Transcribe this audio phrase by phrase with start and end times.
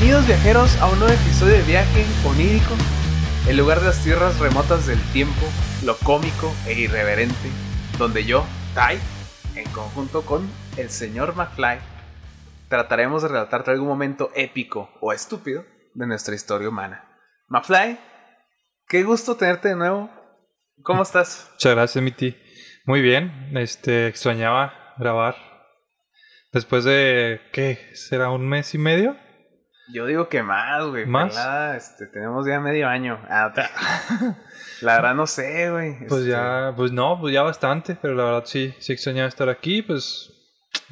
[0.00, 2.76] Bienvenidos viajeros a un nuevo episodio de Viaje Onírico,
[3.48, 5.44] el lugar de las tierras remotas del tiempo,
[5.84, 7.50] lo cómico e irreverente,
[7.98, 8.46] donde yo,
[8.76, 8.96] Tai,
[9.56, 11.80] en conjunto con el señor McFly,
[12.68, 15.64] trataremos de relatarte algún momento épico o estúpido
[15.94, 17.04] de nuestra historia humana.
[17.48, 17.98] McFly,
[18.86, 20.08] qué gusto tenerte de nuevo.
[20.84, 21.50] ¿Cómo estás?
[21.54, 22.36] Muchas gracias, Miti.
[22.86, 25.34] Muy bien, este, extrañaba grabar.
[26.52, 27.90] Después de, ¿qué?
[27.94, 29.16] ¿Será un mes y medio?
[29.90, 31.06] Yo digo que más, güey.
[31.06, 31.30] ¿Más?
[31.30, 33.18] Pelada, este, tenemos ya medio año.
[33.28, 33.52] Ah,
[34.82, 35.98] la verdad no sé, güey.
[36.06, 39.48] Pues Este, ya, pues no, pues ya bastante, pero la verdad sí, sí extrañaba estar
[39.48, 40.30] aquí, pues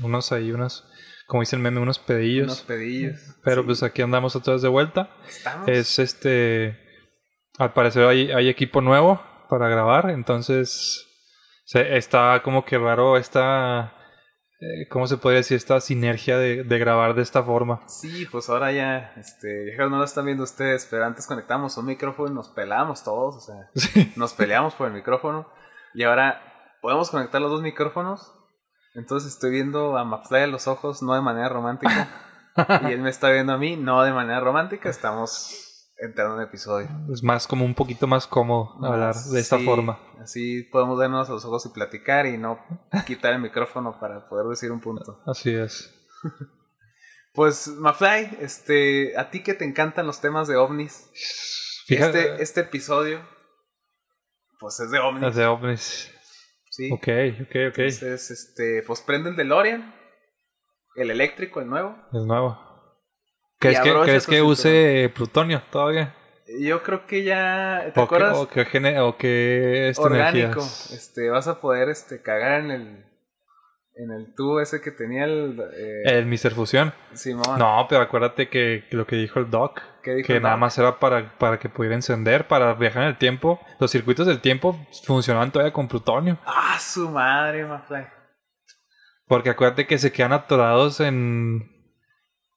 [0.02, 0.84] unos ahí, unos,
[1.26, 2.46] como dice el meme, unos pedillos.
[2.46, 3.20] Unos pedillos.
[3.44, 3.66] pero Sí.
[3.66, 5.10] pues aquí andamos otra vez de vuelta.
[5.28, 5.68] Estamos.
[5.68, 6.78] Es este,
[7.58, 11.06] al parecer hay, hay equipo nuevo para grabar, entonces
[11.64, 13.92] se, está como que raro esta,
[14.60, 15.56] eh, ¿cómo se podría decir?
[15.56, 17.82] Esta sinergia de, de grabar de esta forma.
[17.86, 22.30] Sí, pues ahora ya, este, no lo están viendo ustedes, pero antes conectamos un micrófono
[22.30, 24.12] y nos pelábamos todos, o sea, Sí.
[24.16, 25.48] nos peleamos por el micrófono
[25.94, 26.40] y ahora
[26.80, 28.32] podemos conectar los dos micrófonos.
[28.94, 32.08] Entonces estoy viendo a a los ojos, no de manera romántica,
[32.88, 34.88] y él me está viendo a mí, no de manera romántica.
[34.88, 35.65] Estamos
[35.98, 36.88] entrando en un episodio.
[37.12, 39.98] Es más como un poquito más cómodo hablar de esta Sí, forma.
[40.20, 42.58] Así podemos vernos a los ojos y platicar y no
[43.06, 45.20] quitar el micrófono para poder decir un punto.
[45.26, 45.92] Así es.
[47.34, 51.10] Pues, McFly, este, a ti que te encantan los temas de ovnis,
[51.86, 53.20] Fíjate, este, este episodio,
[54.58, 55.22] pues es de ovnis.
[55.22, 56.12] las de ovnis.
[56.70, 56.90] Sí.
[56.92, 57.08] Ok,
[57.42, 57.78] ok, ok.
[57.78, 59.94] Entonces, este, pues prende el DeLorean,
[60.96, 61.94] el eléctrico, el nuevo.
[62.12, 62.58] El nuevo.
[63.58, 66.14] ¿Crees que, ¿crees tu que use plutonio todavía?
[66.60, 68.36] Yo creo que ya, ¿te ¿O que, acuerdas?
[68.38, 70.60] o que, gene- o que este, Orgánico.
[70.60, 72.82] Este, vas a poder, este, cagar en el,
[73.96, 76.52] en el tubo ese que tenía el, eh, El Mr.
[76.52, 76.94] Fusión.
[77.14, 77.58] Simón.
[77.58, 80.54] No, pero acuérdate que que lo que dijo el Doc, ¿Qué dijo que el nada
[80.54, 80.60] Doc?
[80.60, 83.60] más era para, para que pudiera encender, para viajar en el tiempo.
[83.80, 86.38] Los circuitos del tiempo funcionaban todavía con plutonio.
[86.46, 88.06] Ah, su madre, McFly.
[89.26, 91.75] Porque acuérdate que se quedan atorados en,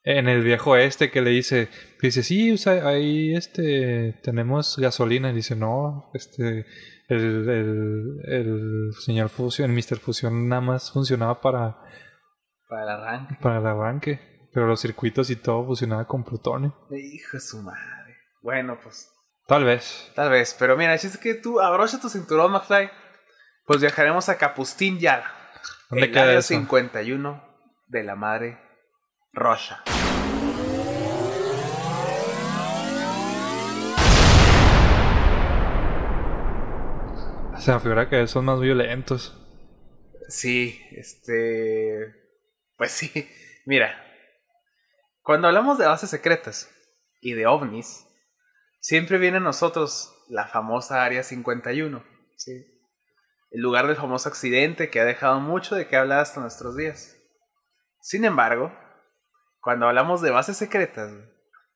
[0.03, 1.69] en el viejo este que le dice,
[2.01, 5.29] dice, sí, o sea, ahí este, tenemos gasolina.
[5.31, 6.65] Y dice, no, este,
[7.09, 9.97] el, el, el señor Fusión, el Mr.
[9.99, 11.77] Fusión nada más funcionaba para,
[12.67, 13.35] Para el arranque.
[13.41, 14.29] para el arranque.
[14.51, 16.75] Pero los circuitos y todo funcionaba con plutonio.
[16.91, 18.16] Hijo de su madre.
[18.41, 19.11] Bueno, pues,
[19.47, 20.11] Tal vez.
[20.16, 20.55] tal vez.
[20.57, 22.89] Pero mira, el chiste es que tú abrocha tu cinturón, McFly.
[23.66, 25.23] Pues viajaremos a Capustín Yar.
[25.89, 26.47] ¿Dónde el queda área eso?
[26.49, 27.43] 51
[27.87, 28.57] de la madre
[29.34, 29.84] Rocha.
[37.59, 39.35] Se me figura que son más violentos.
[40.29, 42.16] Sí, este.
[42.75, 43.29] Pues sí.
[43.66, 44.03] Mira,
[45.22, 46.72] cuando hablamos de bases secretas
[47.22, 48.07] y de ovnis,
[48.79, 52.03] siempre viene a nosotros la famosa Área 51.
[52.35, 52.66] ¿sí?
[53.51, 57.16] El lugar del famoso accidente que ha dejado mucho de qué hablar hasta nuestros días.
[58.01, 58.72] Sin embargo,
[59.62, 61.12] cuando hablamos de bases secretas,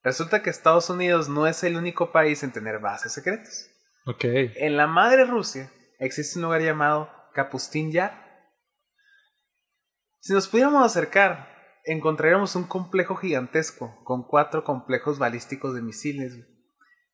[0.04, 3.70] resulta que Estados Unidos no es el único país en tener bases secretas.
[4.06, 4.24] Ok.
[4.24, 8.24] En la madre Rusia existe un lugar llamado Kapustin Yar.
[10.20, 16.38] Si nos pudiéramos acercar, encontraríamos un complejo gigantesco con cuatro complejos balísticos de misiles,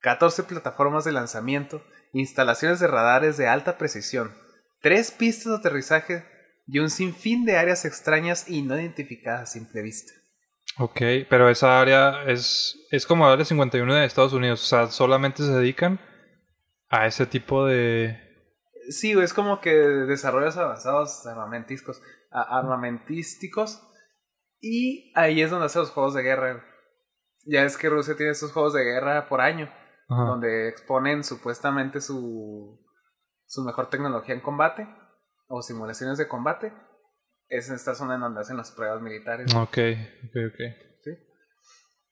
[0.01, 4.34] 14 plataformas de lanzamiento, instalaciones de radares de alta precisión,
[4.81, 6.25] tres pistas de aterrizaje
[6.68, 10.13] y un sinfín de áreas extrañas y no identificadas a simple vista.
[10.78, 14.62] Ok, pero esa área es, es como la área 51 de Estados Unidos.
[14.63, 16.00] O sea, solamente se dedican
[16.90, 18.18] a ese tipo de...
[18.90, 23.84] Sí, es como que desarrollos avanzados armamentísticos, armamentísticos
[24.62, 26.63] y ahí es donde hacen los juegos de guerra.
[27.46, 29.72] Ya es que Rusia tiene estos juegos de guerra por año,
[30.10, 30.24] Ajá.
[30.24, 32.80] donde exponen supuestamente su,
[33.45, 34.88] su mejor tecnología en combate
[35.48, 36.74] o simulaciones de combate.
[37.50, 39.54] Es en esta zona en donde hacen las pruebas militares.
[39.56, 39.78] Ok,
[40.25, 40.60] ok, ok.
[41.04, 41.12] ¿sí?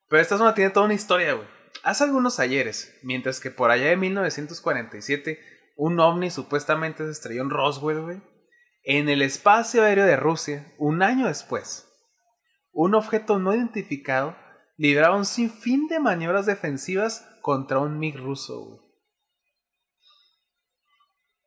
[0.09, 1.47] Pero esta zona tiene toda una historia, güey.
[1.83, 5.39] Hace algunos ayeres, mientras que por allá de 1947,
[5.75, 8.21] un ovni supuestamente se estrelló en Roswell, güey.
[8.83, 11.87] En el espacio aéreo de Rusia, un año después,
[12.71, 14.35] un objeto no identificado
[14.77, 18.79] libraba un sinfín de maniobras defensivas contra un MiG ruso, güey.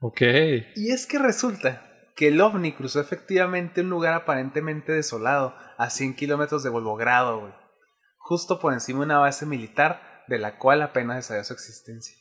[0.01, 0.21] Ok.
[0.77, 1.90] Y es que resulta
[2.20, 7.55] que el ovni cruzó efectivamente un lugar aparentemente desolado, a 100 kilómetros de Volgogrado, güey.
[8.19, 12.14] Justo por encima de una base militar de la cual apenas se sabía su existencia.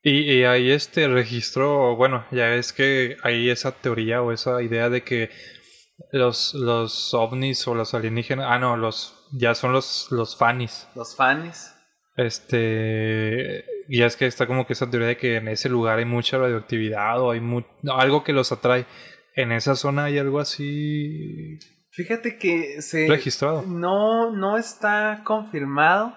[0.00, 4.88] Y, y ahí este registro, bueno, ya es que hay esa teoría o esa idea
[4.88, 5.28] de que
[6.10, 8.46] los, los ovnis o los alienígenas.
[8.48, 10.88] Ah, no, los ya son los, los fanis.
[10.94, 11.74] Los fanis.
[12.16, 13.66] Este.
[13.94, 16.38] Y es que está como que esa teoría de que en ese lugar hay mucha
[16.38, 17.60] radioactividad o hay mu-
[17.94, 18.86] algo que los atrae.
[19.36, 21.58] En esa zona hay algo así
[21.90, 23.06] Fíjate que se...
[23.06, 23.62] registrado.
[23.66, 26.16] No, no está confirmado.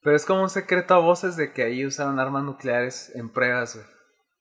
[0.00, 3.74] Pero es como un secreto a voces de que ahí usaron armas nucleares en pruebas,
[3.74, 3.86] güey.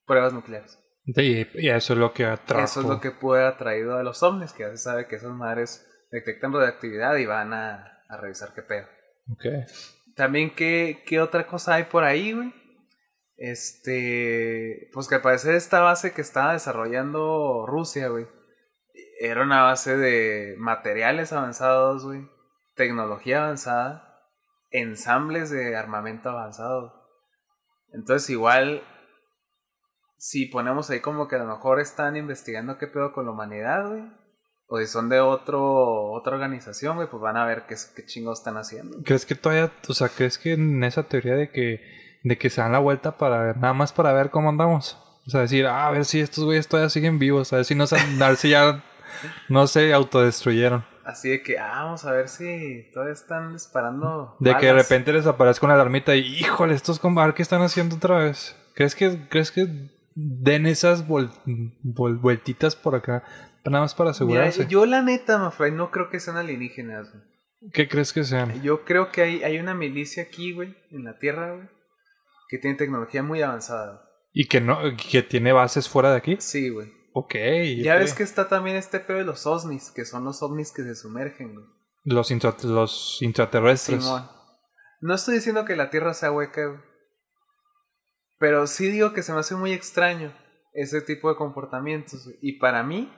[0.06, 0.80] Pruebas nucleares.
[1.08, 2.64] Y, y eso es lo que atrajo.
[2.64, 5.18] Eso es lo que puede haber atraído a los ovnis, que ya se sabe que
[5.18, 8.88] esas madres detectan radioactividad y van a, a revisar qué pedo.
[9.34, 9.46] Ok.
[10.16, 12.54] También, ¿qué, ¿qué otra cosa hay por ahí, güey?
[13.38, 14.90] Este.
[14.94, 18.28] Pues que al parecer esta base que estaba desarrollando Rusia, güey.
[19.20, 22.30] Era una base de materiales avanzados, güey.
[22.76, 24.24] Tecnología avanzada.
[24.72, 26.94] Ensambles de armamento avanzado.
[27.92, 28.84] Entonces, igual.
[30.18, 33.88] Si ponemos ahí como que a lo mejor están investigando qué pedo con la humanidad,
[33.90, 34.25] güey.
[34.68, 38.40] O si son de otro, otra organización, güey, pues van a ver qué, qué chingos
[38.40, 38.98] están haciendo.
[39.04, 41.82] ¿Crees que todavía, o sea, crees que en esa teoría de que,
[42.24, 44.98] de que se dan la vuelta para nada más para ver cómo andamos?
[45.28, 47.76] O sea, decir, ah, a ver si estos güeyes todavía siguen vivos, a ver si
[47.76, 48.84] no se, a ver si ya
[49.50, 50.84] no se autodestruyeron.
[51.04, 54.36] Así de que, ah, vamos a ver si todavía están disparando.
[54.40, 57.98] De que de repente les aparezca una alarmita y, híjole, estos ver qué están haciendo
[57.98, 58.56] otra vez.
[58.74, 61.32] ¿Crees que, crees que den esas vol-
[61.84, 63.24] vol- vueltitas por acá?
[63.66, 64.16] Nada más para Mira,
[64.46, 64.68] asegurarse.
[64.68, 67.12] yo la neta, Mafray, no creo que sean alienígenas.
[67.12, 67.24] güey.
[67.74, 68.62] ¿Qué crees que sean?
[68.62, 71.68] Yo creo que hay, hay una milicia aquí, güey, en la Tierra, güey,
[72.50, 74.04] que tiene tecnología muy avanzada.
[74.34, 74.78] Y que no,
[75.10, 76.36] que tiene bases fuera de aquí.
[76.40, 76.92] Sí, güey.
[77.14, 77.34] Ok.
[77.82, 80.84] Ya ves que está también este pedo de los ovnis, que son los ovnis que
[80.84, 81.66] se sumergen, güey.
[82.04, 84.04] Los, intra- los intraterrestres.
[84.04, 84.30] Simón.
[85.02, 86.80] No estoy diciendo que la Tierra sea hueca, güey.
[88.38, 90.34] Pero sí digo que se me hace muy extraño
[90.74, 92.26] ese tipo de comportamientos.
[92.26, 92.38] güey.
[92.42, 93.12] Y para mí,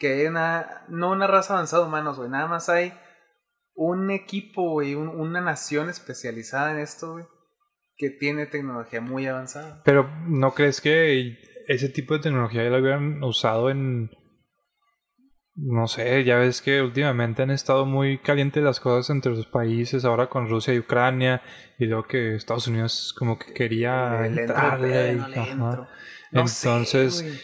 [0.00, 2.28] que hay una, no una raza avanzada de humanos, güey.
[2.30, 2.92] Nada más hay
[3.74, 7.24] un equipo, güey, un- una nación especializada en esto, güey.
[7.96, 9.82] Que tiene tecnología muy avanzada.
[9.84, 11.38] Pero ¿no crees que
[11.68, 14.10] ese tipo de tecnología ya lo hubieran usado en...
[15.54, 20.06] No sé, ya ves que últimamente han estado muy calientes las cosas entre los países,
[20.06, 21.42] ahora con Rusia y Ucrania,
[21.78, 27.38] y luego que Estados Unidos como que quería entro, entrarle no sé, Entonces, güey.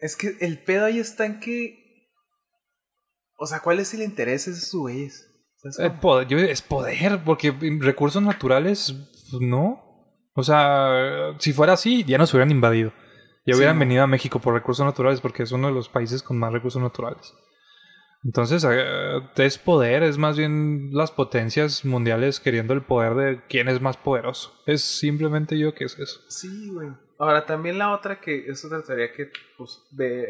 [0.00, 1.78] Es que el pedo ahí está en que.
[3.38, 5.26] O sea, ¿cuál es el interés de esos güeyes?
[5.56, 8.94] ¿Sabes eh, poder- yo- es poder, porque recursos naturales,
[9.30, 9.86] pues, no.
[10.34, 12.92] O sea, si fuera así, ya nos hubieran invadido.
[13.46, 16.38] Ya hubieran venido a México por recursos naturales, porque es uno de los países con
[16.38, 17.32] más recursos naturales.
[18.22, 23.68] Entonces, eh, es poder, es más bien las potencias mundiales queriendo el poder de quién
[23.68, 24.52] es más poderoso.
[24.66, 26.20] Es simplemente yo que es eso.
[26.28, 26.88] Sí, güey.
[27.20, 30.26] Ahora, también la otra que es otra teoría que, pues, ve-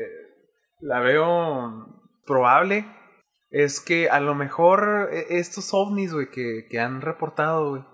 [0.80, 1.86] la veo
[2.26, 2.84] probable
[3.50, 7.84] es que a lo mejor eh, estos ovnis, güey, que, que han reportado, güey,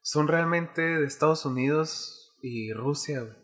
[0.00, 3.36] son realmente de Estados Unidos y Rusia, güey.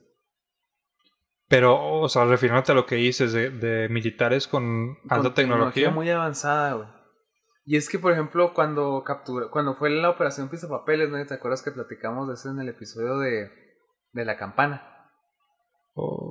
[1.48, 5.90] Pero, o sea, refiriéndote a lo que dices de, de militares con alta con tecnología.
[5.90, 6.88] muy avanzada, güey.
[7.66, 11.24] Y es que, por ejemplo, cuando captura, cuando fue la operación Pisapapeles, ¿no?
[11.26, 13.50] ¿Te acuerdas que platicamos de eso en el episodio de,
[14.12, 14.88] de la campana?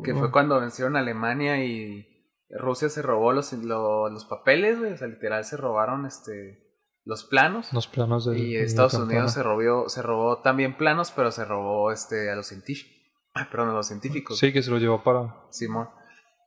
[0.03, 2.08] Que fue cuando vencieron a Alemania y
[2.50, 4.94] Rusia se robó los, lo- los papeles, güey.
[4.94, 6.68] O sea, literal se robaron este
[7.03, 7.72] los planos.
[7.74, 11.91] los planos de y Estados Unidos se robó, se robó también planos, pero se robó
[11.91, 12.91] este a los científicos.
[13.51, 14.38] Perdón, a los científicos.
[14.39, 15.34] Sí, que se lo llevó para.
[15.51, 15.89] Simón.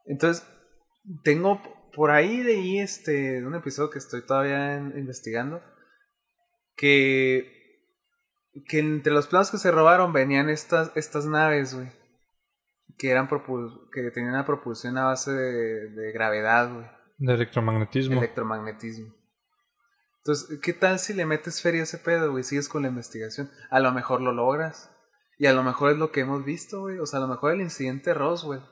[0.07, 0.47] Entonces,
[1.23, 1.61] tengo
[1.95, 5.63] por ahí de ahí este un episodio que estoy todavía en- investigando
[6.77, 7.53] que
[8.69, 11.89] que entre los planos que se robaron venían estas estas naves, güey,
[12.99, 16.87] que eran propul- que tenían una propulsión a base de, de gravedad, güey,
[17.19, 18.19] De electromagnetismo.
[18.19, 19.15] electromagnetismo.
[20.19, 22.45] Entonces, ¿qué tal si le metes feria a ese pedo, güey?
[22.45, 23.51] Sigues con la investigación.
[23.71, 24.91] A lo mejor lo logras.
[25.37, 26.99] Y a lo mejor es lo que hemos visto, güey.
[26.99, 28.63] O sea, a lo mejor el incidente Roswell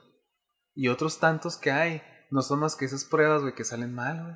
[0.73, 2.01] y otros tantos que hay
[2.31, 4.35] no son más que esas pruebas, güey, que salen mal, güey.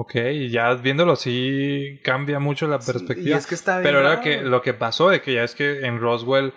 [0.00, 3.30] Ok, y ya viéndolo así cambia mucho la Sí, perspectiva.
[3.30, 5.54] y es que está bien Pero era que lo que pasó de que ya es
[5.56, 6.52] que en Roswell,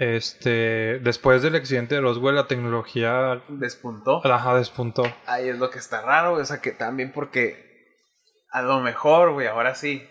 [0.00, 4.24] este, después del accidente de Roswell, la tecnología Despuntó.
[4.24, 5.02] ajá, despuntó.
[5.26, 6.42] Ahí es lo que está raro, güey.
[6.42, 7.62] O sea, que también porque
[8.50, 10.02] a lo mejor, güey, ahora sí.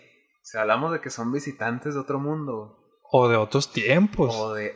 [0.42, 2.70] Si hablamos de que son visitantes de otro mundo, güey.
[3.10, 4.32] O de otros tiempos.
[4.36, 4.72] O de.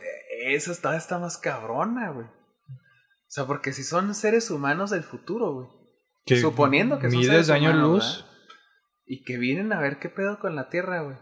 [0.47, 2.27] Esa está, está más cabrona, güey.
[2.27, 5.67] O sea, porque si son seres humanos del futuro, güey.
[6.25, 8.25] que suponiendo que son miles seres de años humanos, luz.
[8.25, 8.31] ¿verdad?
[9.05, 11.15] Y que vienen a ver qué pedo con la Tierra, güey.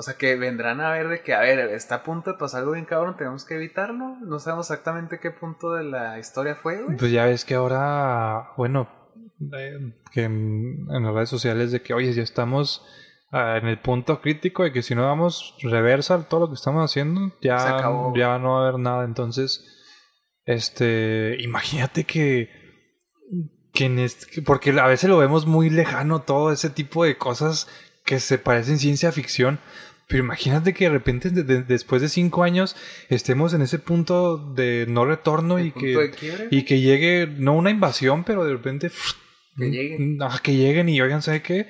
[0.00, 2.60] O sea, que vendrán a ver de que, a ver, está a punto de pasar
[2.60, 4.16] algo bien cabrón, tenemos que evitarlo.
[4.22, 6.96] No sabemos exactamente qué punto de la historia fue, güey.
[6.96, 8.88] Pues ya ves que ahora, bueno,
[9.58, 9.78] eh,
[10.10, 12.82] que en, en las redes sociales de que, oye, ya estamos
[13.30, 16.82] ah, en el punto crítico de que si no damos reversa todo lo que estamos
[16.90, 18.14] haciendo, Se ya, acabó.
[18.16, 19.04] ya no va a haber nada.
[19.04, 19.62] Entonces,
[20.46, 22.48] este, imagínate que,
[23.74, 27.68] que en este- porque a veces lo vemos muy lejano todo ese tipo de cosas
[28.04, 29.60] que se parecen ciencia ficción.
[30.10, 32.76] Pero imagínate que de repente de- de- después de cinco años
[33.08, 35.94] estemos en ese punto de no retorno y que,
[36.50, 38.90] y que llegue, no una invasión, pero de repente
[39.56, 40.18] Que lleguen.
[40.42, 41.68] que lleguen y oigan, ¿sabe qué?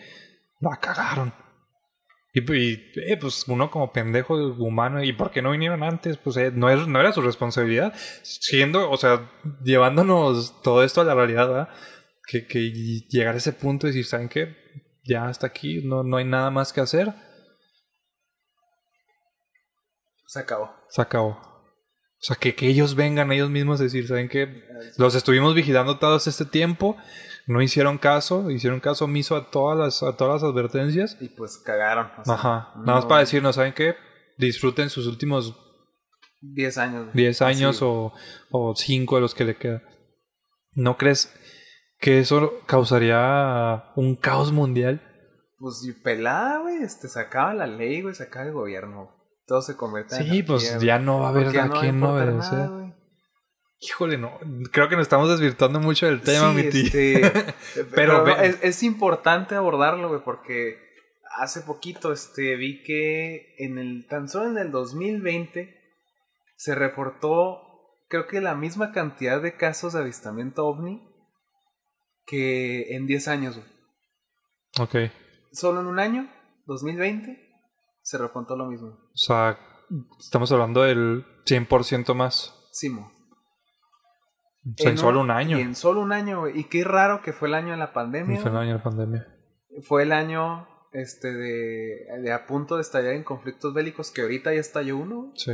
[0.61, 1.33] La cagaron.
[2.33, 2.73] Y, y,
[3.07, 6.17] eh, pues uno como pendejo humano, ¿y por qué no vinieron antes?
[6.17, 7.93] Pues eh, no, es, no era su responsabilidad.
[8.23, 9.29] Siendo, o sea,
[9.65, 11.69] llevándonos todo esto a la realidad, ¿verdad?
[12.29, 12.71] Que, que
[13.09, 14.55] llegar a ese punto y decir, ¿saben qué?
[15.05, 17.13] Ya hasta aquí, no, no hay nada más que hacer.
[20.31, 20.71] Se acabó.
[20.89, 21.31] Se acabó.
[21.31, 24.63] O sea, que, que ellos vengan ellos mismos a decir, ¿saben qué?
[24.97, 26.97] Los estuvimos vigilando todo este tiempo,
[27.49, 31.17] no hicieron caso, hicieron caso omiso a todas las, a todas las advertencias.
[31.21, 32.13] Y pues cagaron.
[32.19, 32.73] o sea, Ajá.
[32.77, 33.97] Nada más no- para decirnos, ¿saben qué?
[34.39, 35.57] Disfruten sus últimos
[36.43, 37.03] 10 años.
[37.07, 37.17] güey.
[37.17, 38.13] 10 años o,
[38.53, 39.83] o 5 de los que le queda.
[40.75, 41.35] ¿No crees
[41.99, 45.03] que eso causaría un caos mundial?
[45.59, 46.77] Pues pelada, güey.
[46.85, 48.15] Este, se acaba la ley, güey.
[48.15, 49.17] Se acaba el gobierno.
[49.51, 50.31] Todo se convierte en.
[50.31, 52.53] Sí, pues ya no va a haber a no quién no importar obedecer.
[52.59, 52.95] nada, güey.
[53.81, 54.39] Híjole, no.
[54.71, 56.85] Creo que nos estamos desvirtuando mucho del tema, Sí, mi tío.
[56.85, 57.21] este,
[57.75, 60.79] Pero pero ve- no, es, es importante abordarlo, güey, porque
[61.41, 65.77] hace poquito este, vi que en el tan solo en el 2020
[66.57, 67.63] se reportó,
[68.09, 71.03] creo que la misma cantidad de casos de avistamiento ovni
[72.25, 73.69] que en 10 años, güey.
[74.79, 75.11] Ok.
[75.51, 76.31] Solo en un año,
[76.67, 77.50] 2020,
[78.03, 78.89] se reportó lo mismo.
[78.89, 79.59] O sea,
[80.19, 82.55] estamos hablando del 100% más.
[82.73, 83.13] Simo.
[84.65, 85.59] O sea, en, solo un año.
[85.59, 86.59] Y en solo un año, güey.
[86.59, 88.41] Y qué raro que fue el año de la pandemia.
[88.41, 89.27] Fue el año de la pandemia.
[89.83, 94.53] fue el año este de, de a punto de estallar en conflictos bélicos que ahorita
[94.53, 95.33] ya estalló uno.
[95.37, 95.53] Sí.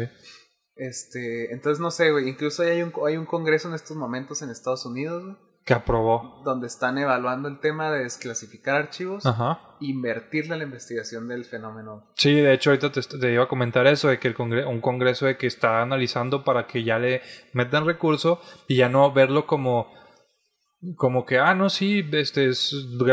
[0.76, 4.50] Este, entonces no sé, güey, incluso hay un hay un congreso en estos momentos en
[4.50, 6.40] Estados Unidos, güey, Que aprobó.
[6.44, 9.60] donde están evaluando el tema de desclasificar archivos, Ajá.
[9.80, 12.04] invertirle a la investigación del fenómeno.
[12.14, 14.80] Sí, de hecho ahorita te, te iba a comentar eso, de que el congre un
[14.80, 17.20] congreso de que está analizando para que ya le
[17.52, 19.92] metan recurso y ya no verlo como
[20.94, 22.72] como que ah no sí este es-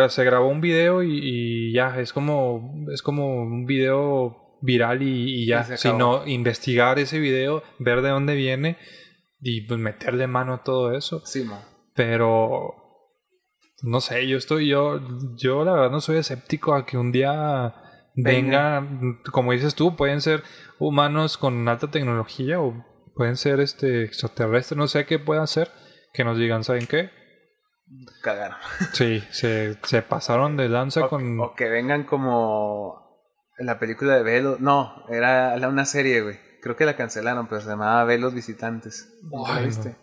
[0.10, 5.42] se grabó un video y, y ya es como es como un video viral y,
[5.44, 8.78] y ya Y sino investigar ese video ver de dónde viene
[9.42, 11.60] y pues meterle mano a todo eso Sí, mo.
[11.96, 12.76] Pero
[13.82, 15.00] no sé, yo estoy, yo,
[15.36, 17.76] yo la verdad no soy escéptico a que un día
[18.16, 18.80] Venga.
[18.80, 20.44] venga, como dices tú, pueden ser
[20.80, 22.86] humanos con alta tecnología o
[23.16, 25.72] pueden ser este extraterrestres, no sé qué puedan ser,
[26.14, 27.10] que nos digan, ¿saben qué?
[28.22, 28.58] Cagaron.
[28.94, 31.40] Sí, se, se pasaron de lanza O, con...
[31.40, 33.04] o que vengan como
[33.58, 34.58] en la película de Velo.
[34.60, 36.40] No, era una serie, güey.
[36.62, 39.20] Creo que la cancelaron, pero se llamaba Velos Visitantes.
[39.24, 40.03] ¿No la Ay, no.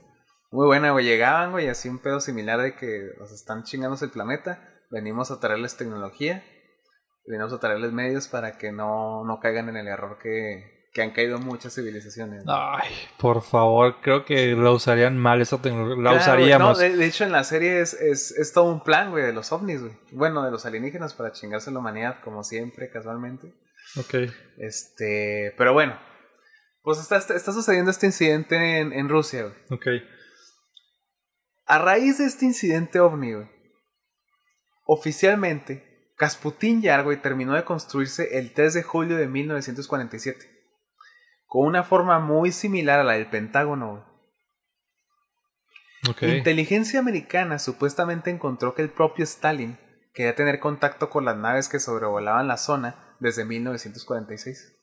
[0.50, 1.04] Muy buena, güey.
[1.04, 4.68] Llegaban, güey, así un pedo similar de que sea, están chingándose el planeta.
[4.90, 6.44] Venimos a traerles tecnología.
[7.26, 11.12] Venimos a traerles medios para que no, no caigan en el error que, que han
[11.12, 12.42] caído muchas civilizaciones.
[12.48, 16.02] Ay, por favor, creo que la usarían mal esa tecnología.
[16.02, 16.78] La Claro, usaríamos.
[16.78, 19.32] No, de, de hecho, en la serie es, es, es todo un plan, güey, de
[19.32, 19.92] los ovnis, güey.
[20.10, 23.54] Bueno, de los alienígenas para chingarse la humanidad, como siempre, casualmente.
[23.96, 24.14] Ok.
[24.58, 25.96] Este, pero bueno,
[26.82, 29.54] pues está, está sucediendo este incidente en, en Rusia, güey.
[29.70, 29.86] Ok.
[31.70, 33.32] A raíz de este incidente ovni,
[34.86, 40.50] oficialmente, Kasputin Yar, güey, terminó de construirse el 3 de julio de 1947,
[41.46, 44.02] con una forma muy similar a la del Pentágono, güey.
[46.10, 46.22] Ok.
[46.38, 49.78] Inteligencia americana supuestamente encontró que el propio Stalin
[50.12, 54.76] quería tener contacto con las naves que sobrevolaban la zona desde 1946.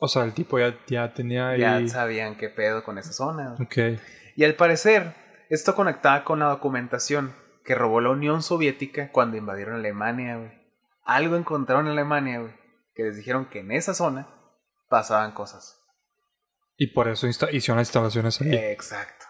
[0.00, 1.60] O sea, el tipo ya, ya tenía ahí...
[1.60, 3.50] Ya sabían qué pedo con esa zona.
[3.50, 3.66] güey.
[3.94, 4.00] Ok.
[4.34, 7.34] Y al parecer, esto conectaba con la documentación
[7.64, 10.52] que robó la Unión Soviética cuando invadieron Alemania, güey.
[11.04, 12.52] Algo encontraron en Alemania, güey,
[12.94, 14.28] que les dijeron que en esa zona
[14.88, 15.80] pasaban cosas.
[16.76, 18.54] Y por eso hicieron las instalaciones ahí.
[18.54, 19.26] Exacto.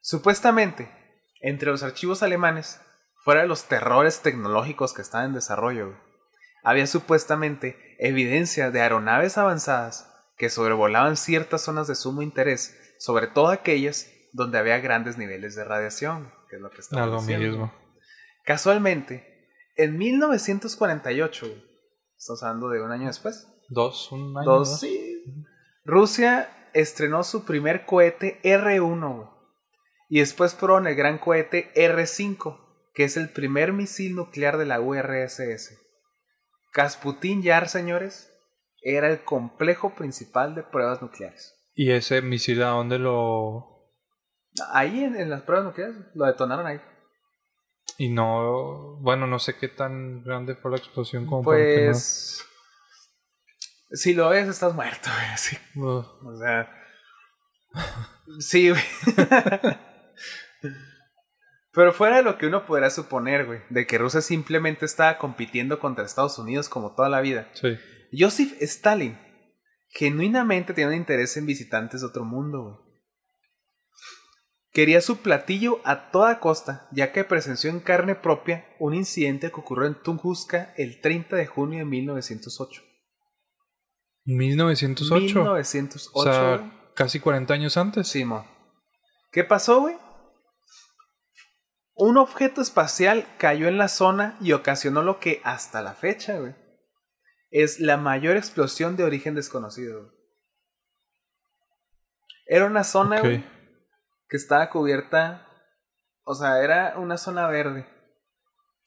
[0.00, 0.90] Supuestamente,
[1.40, 2.80] entre los archivos alemanes,
[3.22, 5.98] fuera de los terrores tecnológicos que estaban en desarrollo, güey,
[6.62, 13.48] había supuestamente evidencia de aeronaves avanzadas que sobrevolaban ciertas zonas de sumo interés, sobre todo
[13.48, 17.48] aquellas donde había grandes niveles de radiación, que es lo que estamos diciendo.
[17.48, 17.74] mismo.
[18.44, 21.74] Casualmente, en 1948, güey,
[22.24, 23.46] Estamos hablando de un año después.
[23.68, 24.50] Dos, un año.
[24.50, 25.22] Dos, sí.
[25.84, 29.28] Rusia estrenó su primer cohete R1, güey.
[30.08, 32.58] Y después probaron el gran cohete R5,
[32.94, 35.78] que es el primer misil nuclear de la URSS.
[36.72, 38.32] Kasputin Yar, señores,
[38.80, 41.54] era el complejo principal de pruebas nucleares.
[41.74, 43.73] ¿Y ese misil a dónde lo...?
[44.72, 46.80] Ahí en, en las pruebas nucleares, lo detonaron ahí.
[47.98, 48.96] Y no...
[49.00, 52.44] Bueno, no sé qué tan grande fue la explosión como para que no- Pues...
[53.92, 55.36] Si lo ves, estás muerto, güey.
[55.38, 55.56] Sí.
[55.84, 56.70] O sea...
[58.40, 58.82] Sí, güey.
[61.72, 65.80] Pero fuera de lo que uno podrá suponer, güey, de que Rusia simplemente estaba compitiendo
[65.80, 67.48] contra Estados Unidos como toda la vida.
[67.54, 67.76] Sí.
[68.16, 69.18] Joseph Stalin
[69.90, 72.76] genuinamente tenía un interés en visitantes de otro mundo, güey.
[74.74, 79.60] Quería su platillo a toda costa, ya que presenció en carne propia un incidente que
[79.60, 82.82] ocurrió en Tunguska el 30 de junio de 1908.
[84.24, 85.44] 1908.
[85.44, 86.10] 1908.
[86.12, 88.08] o sea, casi 40 años antes.
[88.08, 88.44] Simón.
[89.30, 89.96] ¿Qué pasó, güey?
[91.94, 96.56] Un objeto espacial cayó en la zona y ocasionó lo que hasta la fecha, güey,
[97.52, 100.00] es la mayor explosión de origen desconocido.
[100.00, 100.14] güey.
[102.46, 103.44] Era una zona, güey,
[104.34, 105.46] que estaba cubierta,
[106.24, 107.86] o sea, era una zona verde.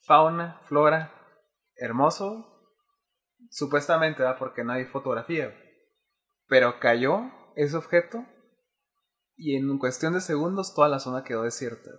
[0.06, 1.14] Fauna, flora,
[1.78, 2.68] hermoso,
[3.50, 4.38] supuestamente, ¿verdad?
[4.38, 5.56] Porque no hay fotografía.
[6.50, 8.26] Pero cayó ese objeto
[9.38, 11.92] y en cuestión de segundos toda la zona quedó desierta.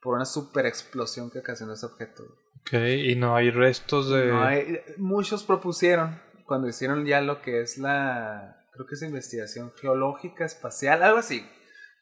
[0.00, 2.22] Por una super explosión que ocasionó ese objeto.
[2.60, 4.26] Ok, y no hay restos de...
[4.28, 9.72] No hay- muchos propusieron, cuando hicieron ya lo que es la, creo que es investigación
[9.72, 11.44] geológica, espacial, algo así.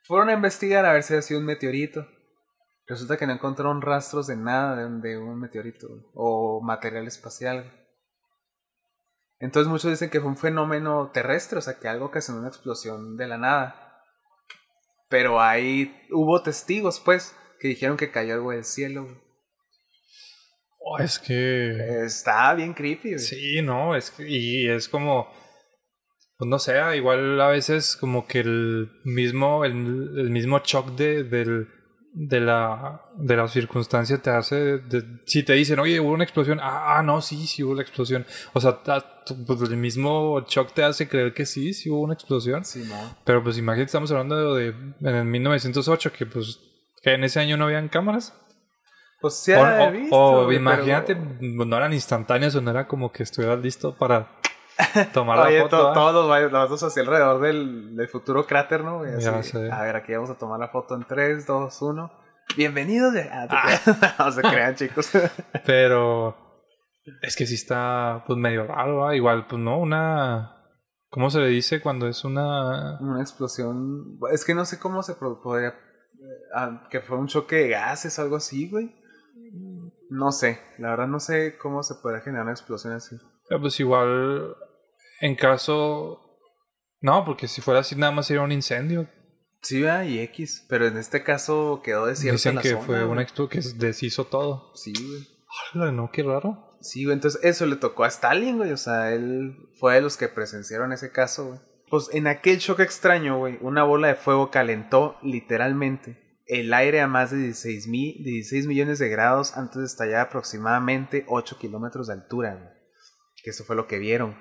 [0.05, 2.07] Fueron a investigar a ver si había sido un meteorito.
[2.87, 7.73] Resulta que no encontraron rastros de nada de un, meteorito o material espacial.
[9.39, 13.17] Entonces muchos dicen que fue un fenómeno terrestre, o sea, que algo ocasionó una explosión
[13.17, 14.03] de la nada.
[15.09, 19.23] Pero ahí hubo testigos, pues, que dijeron que cayó algo del cielo.
[20.81, 22.05] Oh, es que...
[22.05, 23.15] Está bien creepy.
[23.15, 23.19] güey.
[23.19, 24.29] Sí, no, es que...
[24.29, 25.33] Y es como...
[26.37, 29.73] Pues no sé, igual a veces como que el mismo, el,
[30.19, 31.69] el mismo shock de, del,
[32.13, 34.79] de, la, de la circunstancia te hace...
[34.79, 36.59] de- si te dicen, oye, hubo una explosión.
[36.61, 38.27] Ah, ah, no, sí, sí hubo la explosión.
[38.53, 42.15] O sea, ta- pues el mismo shock te hace creer que sí, sí hubo una
[42.15, 42.65] explosión.
[42.65, 43.17] Sí, no.
[43.25, 46.59] Pero pues imagínate, estamos hablando de, en el 1908, que pues
[47.03, 48.35] que en ese año no habían cámaras.
[49.21, 53.13] Pues sí, O, o- visto, o imagínate, pero- no eran instantáneas o no era como
[53.13, 54.41] que estuvieras listo para
[55.13, 55.91] tomar Oye, la to- foto.
[55.91, 55.95] ¿ah?
[55.95, 59.01] todos los va- los vatos hacia alrededor del, del futuro cráter, ¿no?
[59.03, 59.57] Así.
[59.71, 62.13] A ver, aquí vamos a tomar la foto en 3, 2, 1.
[62.57, 63.13] Bienvenidos.
[63.13, 63.23] De...
[63.31, 64.19] Ah, creas.
[64.19, 65.11] no se crean, chicos.
[65.67, 66.37] Pero
[67.23, 69.15] es que sí está pues medio raro, ¿ah?
[69.15, 70.51] igual pues no, una...
[71.11, 72.99] ¿Cómo se le dice cuando es una...
[73.01, 74.19] Una explosión.
[74.33, 75.69] Es que no sé cómo se podría.
[75.69, 75.75] eh,
[76.57, 78.93] ah, que fue un choque de gases o algo así, güey.
[80.11, 80.59] No sé.
[80.79, 83.15] La verdad, no sé cómo se podría generar una explosión así.
[83.49, 84.57] eh, Pues igual
[85.25, 86.21] en caso...
[87.01, 89.09] No, porque si fuera así nada más sería un incendio.
[89.63, 90.05] Sí, ¿verdad?
[90.05, 90.65] y X.
[90.69, 94.25] Pero en este caso quedó desierta Dicen la que zona, fue una explosión que deshizo
[94.27, 94.73] todo.
[94.75, 95.27] Sí, güey.
[95.75, 96.77] Hola, no, qué raro.
[96.81, 98.73] Sí, güey, entonces eso le tocó a Stalin, güey.
[98.73, 101.61] O sea, él fue de los que presenciaron ese caso, güey.
[101.91, 107.07] Pues en aquel choque extraño, güey, una bola de fuego calentó literalmente el aire a
[107.07, 112.15] más de 16, mi- 16 millones de grados antes de estallar aproximadamente 8 kilómetros de
[112.15, 112.69] altura, güey.
[113.43, 114.37] Que eso fue lo que vieron.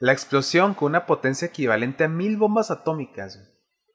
[0.00, 3.38] La explosión, con una potencia equivalente a mil bombas atómicas,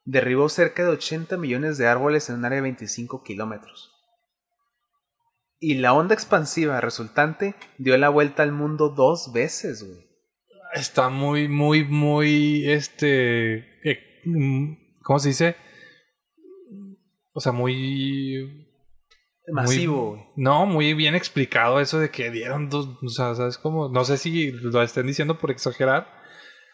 [0.03, 3.91] derribó cerca de 80 millones de árboles en un área de 25 kilómetros.
[5.59, 10.05] Y la onda expansiva resultante dio la vuelta al mundo dos veces, güey.
[10.75, 15.55] Está muy, muy, muy, este, eh, mm, ¿cómo se dice?
[17.33, 18.64] O sea, muy...
[19.51, 20.29] Masivo, muy- güey.
[20.35, 23.89] No, muy bien explicado eso de que dieron dos, o sea, ¿sabes cómo?
[23.89, 26.07] No sé si lo estén diciendo por exagerar.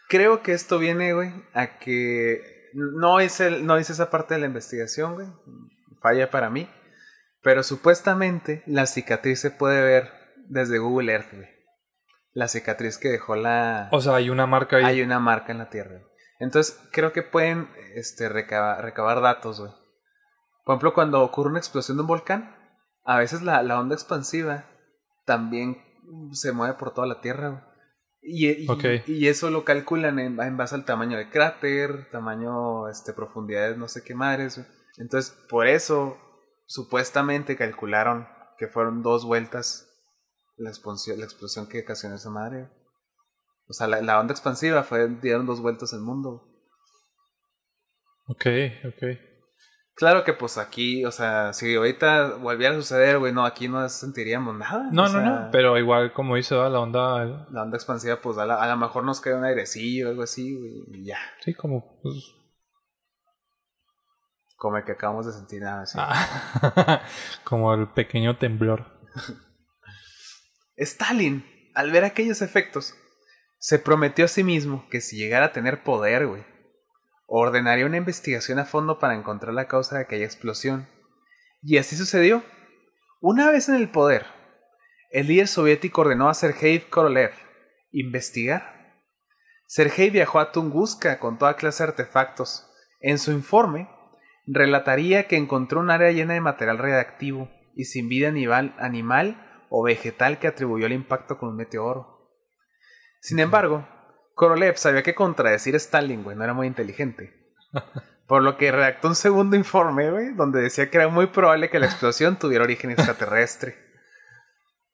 [0.08, 2.42] Creo que esto viene, güey, a que
[2.74, 5.28] no hice, el- no hice esa parte de la investigación, güey.
[6.02, 6.70] Falla para mí.
[7.44, 10.12] Pero supuestamente la cicatriz se puede ver
[10.48, 11.50] desde Google Earth, güey.
[12.34, 13.90] La cicatriz que dejó la...
[13.92, 14.86] O sea, hay una marca ahí.
[14.86, 15.92] Hay una marca en la Tierra.
[16.00, 16.04] güey.
[16.40, 19.72] Entonces, creo que pueden este, recabar, recabar datos, güey.
[20.66, 22.56] Por ejemplo, cuando ocurre una explosión de un volcán,
[23.04, 24.66] a veces la, la onda expansiva
[25.26, 25.78] también
[26.34, 27.62] se mueve por toda la Tierra, güey.
[28.24, 29.08] Y, y- Ok.
[29.08, 33.88] y eso lo calculan en, en base al tamaño del cráter, tamaño, este, profundidades, no
[33.88, 34.68] sé qué madres, güey.
[34.98, 36.18] Entonces, por eso,
[36.68, 38.28] supuestamente calcularon
[38.60, 39.88] que fueron dos vueltas
[40.58, 42.60] la explosión, la explosión que ocasionó esa madre.
[42.68, 42.72] güey.
[43.68, 46.48] O sea, la, la onda expansiva fue, dieron dos vueltas el mundo.
[48.28, 48.46] Ok,
[48.86, 49.04] ok.
[50.02, 53.88] Claro que pues aquí, o sea, si ahorita volviera a suceder, güey, no, aquí no
[53.88, 54.90] sentiríamos nada.
[54.92, 55.50] No, no, sea, no.
[55.52, 57.24] Pero igual, como dice, la onda.
[57.52, 60.24] La onda expansiva, pues a, la- a lo mejor nos queda un airecillo o algo
[60.24, 61.20] así, güey, y ya.
[61.46, 62.00] Sí, como.
[62.02, 62.16] pues,
[64.58, 65.96] Como el que acabamos de sentir nada así.
[66.02, 67.04] ah,
[67.44, 68.88] como el pequeño temblor.
[70.78, 72.96] Stalin, al ver aquellos efectos,
[73.60, 76.44] se prometió a sí mismo que si llegara a tener poder, güey,
[77.39, 80.88] ordenaría una investigación a fondo para encontrar la causa de aquella explosión.
[81.62, 82.44] Y así sucedió.
[83.22, 84.26] Una vez en el poder,
[85.12, 87.32] el líder soviético ordenó a Sergei Korolev
[87.91, 88.96] investigar.
[89.65, 92.67] Sergei viajó a Tunguska con toda clase de artefactos.
[93.00, 93.89] En su informe,
[94.46, 99.84] relataría que encontró un área llena de material radiactivo y sin vida animal, animal o
[99.84, 102.30] vegetal que atribuyó el impacto con un meteoro.
[103.22, 103.88] Sin embargo,
[104.36, 107.34] Korolev sabía que contradecir a Stalin, güey, no era muy inteligente.
[108.28, 111.80] Por lo que redactó un segundo informe, güey, donde decía que era muy probable que
[111.80, 113.76] la explosión tuviera origen extraterrestre.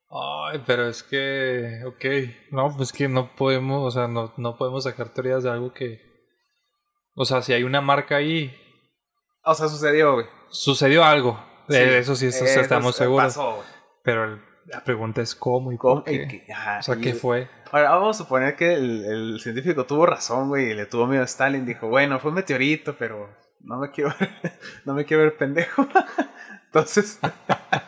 [0.10, 1.82] Ay, pero es que.
[1.86, 2.06] Ok.
[2.52, 3.86] No, pues que no podemos.
[3.86, 6.00] O sea, no, no podemos sacar teorías de algo que.
[7.16, 8.56] O sea, si hay una marca ahí.
[9.44, 10.26] O sea, sucedió, güey.
[10.50, 11.40] Sucedió algo.
[11.68, 13.26] De Sí, eso sí eso eso estamos es- seguros.
[13.36, 13.64] pasó.
[14.04, 16.04] Pero la pregunta es cómo y ¿Cómo?
[16.04, 16.46] por Y qué.
[16.46, 17.50] que- ajá, O sea, y- ¿qué fue?
[17.72, 21.22] Ahora vamos a suponer que el, el científico tuvo razón, güey, y le tuvo miedo
[21.24, 21.66] a Stalin.
[21.66, 23.30] Dijo, bueno, fue un meteorito, pero
[23.62, 24.30] no me quiero ver,
[24.86, 25.88] no me quiero ver pendejo.
[26.68, 27.20] Entonces,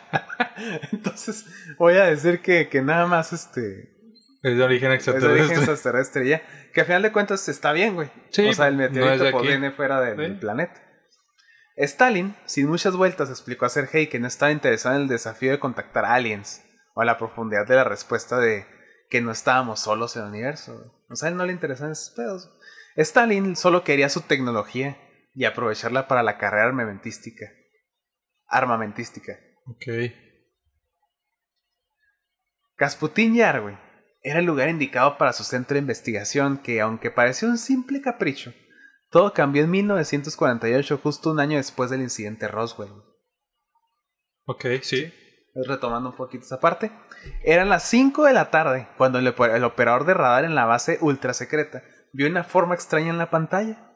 [0.92, 1.44] entonces
[1.78, 3.90] voy a decir que, que nada más este
[4.42, 5.42] Es de origen es de extraterrestre.
[5.42, 6.42] origen extraterrestre ya.
[6.72, 8.10] Que al final de cuentas está bien, güey.
[8.30, 10.22] Sí, o sea, el no meteorito de pues, viene fuera del, Sí.
[10.22, 10.80] del planeta.
[11.76, 15.58] Stalin, sin muchas vueltas, explicó a Sergei que no estaba interesado en el desafío de
[15.58, 16.62] contactar aliens
[16.94, 18.66] o a la profundidad de la respuesta de
[19.10, 21.04] que no estábamos solos en el universo.
[21.10, 22.50] O sea, a él no le interesaban esos pedos.
[22.96, 24.96] Stalin solo quería su tecnología
[25.34, 27.46] y aprovecharla para la carrera armamentística.
[28.46, 29.38] Armamentística.
[29.66, 29.86] Ok.
[32.76, 33.76] Kasputin Yar, güey,
[34.22, 38.54] era el lugar indicado para su centro de investigación que, aunque pareció un simple capricho,
[39.10, 42.92] todo cambió en 1948, justo un año después del incidente Roswell.
[44.46, 45.12] Ok, sí.
[45.54, 46.92] Retomando un poquito esa parte,
[47.42, 50.64] eran las 5 de la tarde cuando el, oper- el operador de radar en la
[50.64, 51.82] base ultra secreta
[52.12, 53.90] vio una forma extraña en la pantalla.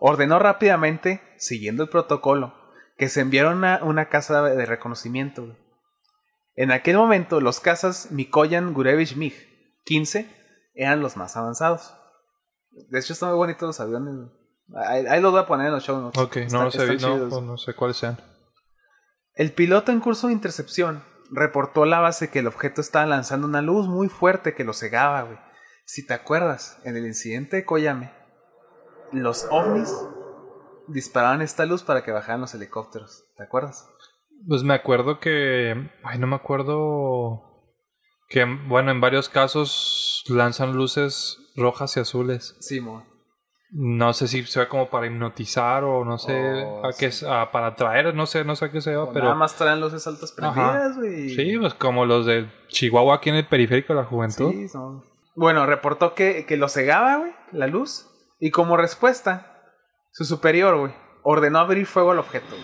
[0.00, 2.54] Ordenó rápidamente, siguiendo el protocolo,
[2.96, 5.42] que se enviara una, una casa de reconocimiento.
[5.44, 5.56] güey.
[6.56, 9.34] En aquel momento, los cazas Mikoyan Gurevich MiG
[9.84, 10.28] 15
[10.74, 11.94] eran los más avanzados.
[12.70, 14.14] De hecho, están muy bonitos los aviones.
[14.76, 16.22] Ahí, ahí los voy a poner en los show notes.
[16.22, 18.18] Ok, no sé, no, pues no sé cuáles sean.
[19.38, 23.46] El piloto en curso de intercepción reportó a la base que el objeto estaba lanzando
[23.46, 25.38] una luz muy fuerte que lo cegaba, güey.
[25.84, 28.12] Si te acuerdas, en el incidente de Koyame,
[29.12, 29.94] los ovnis
[30.88, 33.26] disparaban esta luz para que bajaran los helicópteros.
[33.36, 33.88] ¿Te acuerdas?
[34.48, 35.88] Pues me acuerdo que.
[36.02, 37.44] Ay, no me acuerdo.
[38.28, 42.56] Que, bueno, en varios casos lanzan luces rojas y azules.
[42.58, 43.06] Sí, mo.
[43.70, 46.32] No sé si sea como para hipnotizar o no sé
[46.64, 47.24] Oh, a qué sí.
[47.26, 49.56] es- a- para atraer, no sé, no sé a qué sea, O pero Nada más
[49.56, 51.28] traen luces altas prendidas, güey.
[51.34, 54.50] sí, pues como los de Chihuahua aquí en el periférico de la juventud.
[54.52, 55.04] Sí, son-
[55.36, 58.06] Bueno, reportó que, que lo cegaba, güey, la luz.
[58.40, 59.62] Y como respuesta,
[60.12, 62.56] su superior, güey, ordenó abrir fuego al objeto.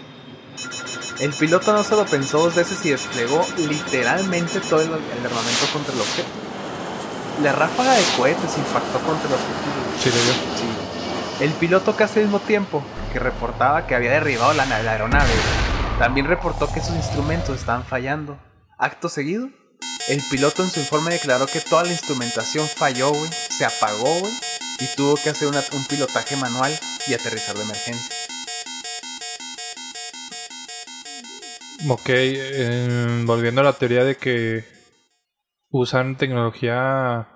[1.20, 5.66] El piloto no se lo pensó dos veces y desplegó literalmente todo el, el armamento
[5.72, 6.28] contra el objeto.
[7.42, 9.74] La ráfaga de cohetes impactó contra el objetivo.
[9.98, 10.32] Sí, le dio.
[10.56, 10.93] Sí.
[11.40, 15.32] El piloto casi al mismo tiempo que reportaba que había derribado la, na- la aeronave,
[15.98, 18.38] también reportó que sus instrumentos estaban fallando.
[18.78, 19.48] Acto seguido,
[20.08, 24.28] el piloto en su informe declaró que toda la instrumentación falló, güey, se apagó,
[24.80, 26.72] y tuvo que hacer un pilotaje manual
[27.06, 28.16] y aterrizar de emergencia.
[31.88, 34.64] Ok, eh, volviendo a la teoría de que
[35.68, 37.28] usan tecnología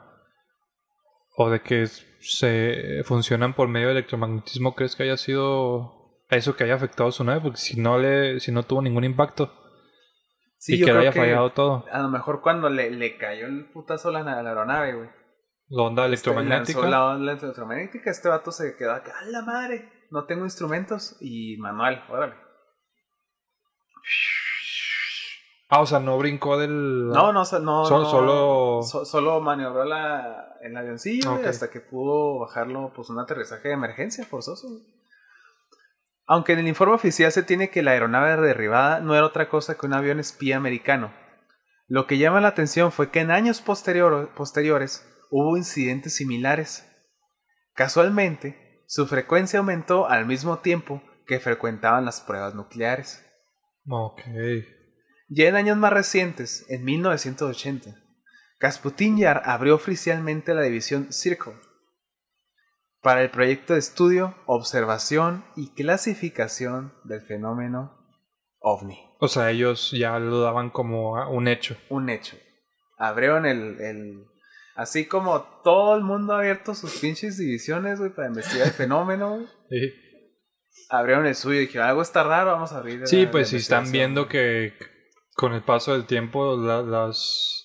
[1.37, 1.89] o de que
[2.37, 7.25] se funcionan por medio de electromagnetismo, ¿crees que haya sido eso que haya afectado su
[7.25, 7.41] nave?
[7.41, 9.53] Porque si no le, si no tuvo ningún impacto
[10.59, 13.47] Sí, y yo que le haya fallado todo, A lo mejor cuando le, le cayó
[13.47, 15.09] el putazo a la, a la aeronave, güey.
[15.69, 16.81] la onda este, electromagnética.
[16.81, 19.89] lanzó la onda electromagnética, este vato se quedó acá, ¡a la madre!
[20.11, 22.35] No tengo instrumentos y manual, órale.
[25.71, 27.09] Ah, o sea, no brincó del.
[27.09, 31.49] No, no, no, So- no, solo- so- solo maniobró la, el avioncillo güey, Ok.
[31.49, 34.67] hasta que pudo bajarlo, pues un aterrizaje de emergencia forzoso.
[36.27, 39.77] Aunque en el informe oficial se tiene que la aeronave derribada no era otra cosa
[39.77, 41.13] que un avión espía americano.
[41.87, 46.87] Lo que llama la atención fue que en años posterior- posteriores hubo incidentes similares.
[47.75, 53.25] Casualmente, su frecuencia aumentó al mismo tiempo que frecuentaban las pruebas nucleares.
[53.89, 54.21] Ok.
[55.29, 57.95] Ya en años más recientes, en 1980,
[58.59, 61.55] Kasputin Yar abrió oficialmente la división Circle
[63.03, 67.97] para el proyecto de estudio, observación y clasificación del fenómeno
[68.61, 68.99] ovni.
[69.21, 71.77] O sea, ellos ya lo daban como un hecho.
[71.91, 72.37] Un hecho.
[72.99, 74.25] Abrieron el, el...
[74.75, 79.37] Así como todo el mundo ha abierto sus pinches divisiones, güey, para investigar el fenómeno,
[79.37, 79.47] güey.
[79.69, 79.93] Sí,
[80.91, 83.07] Abrieron el suyo y dijeron, algo está raro, vamos a abrir.
[83.07, 83.93] Sí, la- pues la si están investigación".
[83.93, 84.73] viendo que
[85.39, 87.65] con el paso del tiempo la- las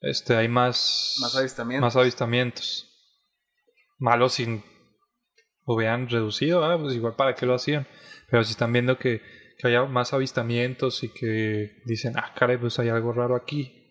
[0.00, 1.82] este hay más Más avistamientos.
[1.86, 2.90] más avistamientos.
[3.98, 4.64] Malos sin
[5.66, 7.86] hubieran reducido, ah, pues igual para qué lo hacían.
[8.30, 9.20] Pero si están viendo que,
[9.58, 13.82] que haya más avistamientos y que dicen, ah, caray, pues hay algo raro aquí.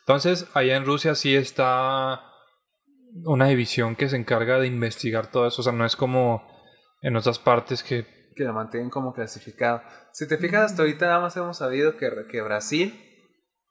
[0.00, 2.20] Entonces, allá en Rusia sí está
[3.24, 5.62] una división que se encarga de investigar todo eso.
[5.62, 6.46] O sea, no es como
[7.02, 9.82] en otras partes que que lo mantienen como clasificado.
[10.12, 13.06] Si te fijas, hasta ahorita nada más hemos sabido que, que Brasil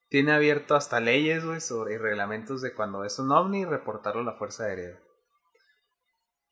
[0.09, 4.25] tiene abierto hasta leyes, güey, sobre y reglamentos de cuando es un ovni reportarlo a
[4.25, 4.99] la Fuerza Aérea.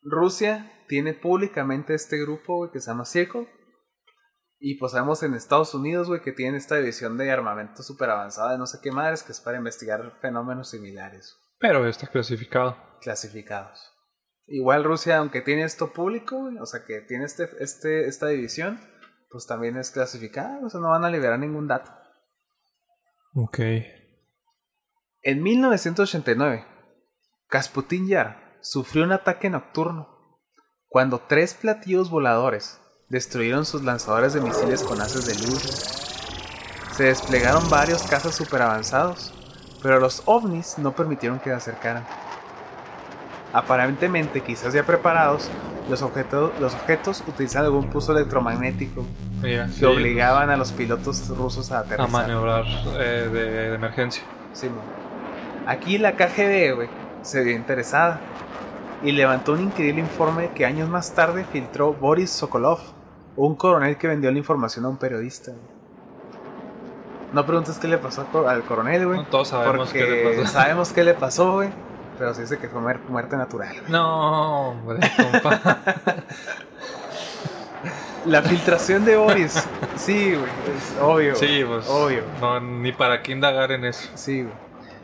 [0.01, 3.49] Rusia tiene públicamente este grupo, güey, que se llama Circle.
[4.59, 8.53] Y pues sabemos en Estados Unidos, güey, que tienen esta división de armamento súper avanzada
[8.53, 12.75] de no sé qué madres, que es para investigar fenómenos similares, Pero está clasificado.
[13.01, 13.93] clasificados.
[14.47, 18.79] Igual Rusia, aunque tiene esto público, o sea que tiene este, este, esta división,
[19.29, 21.91] pues también es clasificada, o sea, no van a liberar ningún dato.
[23.35, 23.59] Ok.
[25.21, 26.65] En 1989,
[27.49, 30.39] Kasputin Yar sufrió un ataque nocturno
[30.87, 32.79] cuando tres platillos voladores
[33.09, 35.61] destruyeron sus lanzadores de misiles con haces de luz.
[36.93, 39.33] Se desplegaron varios cazas super avanzados,
[39.83, 42.07] pero los ovnis no permitieron que se acercaran.
[43.53, 45.49] Aparentemente, quizás ya preparados,
[45.89, 49.05] los, objetos los objetos utilizaban algún pulso electromagnético
[49.41, 52.05] que sí, obligaban a los pilotos rusos a aterrizar.
[52.07, 52.65] a maniobrar
[52.99, 54.23] eh, de, de emergencia.
[54.53, 54.81] Simón.
[55.65, 56.89] Aquí la KGB, güey,
[57.21, 58.19] se vio interesada
[59.03, 62.79] y levantó un increíble informe que años más tarde filtró Boris Sokolov,
[63.35, 65.51] un coronel que vendió la información a un periodista.
[67.33, 69.19] No preguntes qué le pasó al cor- al coronel, güey.
[69.19, 70.51] No, todos sabemos porque qué le pasó.
[70.53, 71.69] sabemos qué le pasó, güey.
[72.17, 73.73] Pero se dice que fue muer- muerte natural.
[73.79, 73.91] güey.
[73.91, 75.69] No, hombre, compa.
[78.25, 79.63] La filtración de Boris.
[79.95, 80.49] sí, güey.
[80.75, 81.35] Es obvio.
[81.35, 81.87] sí, pues.
[81.87, 82.23] Obvio.
[82.41, 84.09] No, ni para qué indagar en eso.
[84.15, 84.53] Sí, güey.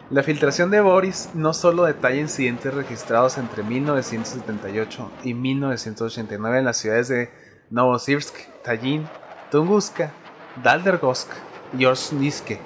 [0.09, 6.77] La filtración de Boris no solo detalla incidentes registrados entre 1978 y 1989 en las
[6.77, 7.31] ciudades de
[7.69, 9.07] Novosibirsk, Tallinn,
[9.49, 10.11] Tunguska,
[10.61, 11.29] Daldergosk
[11.77, 12.59] y Orsniske.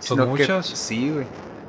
[0.00, 0.66] ¿Son que- muchas?
[0.66, 1.26] sí, güey.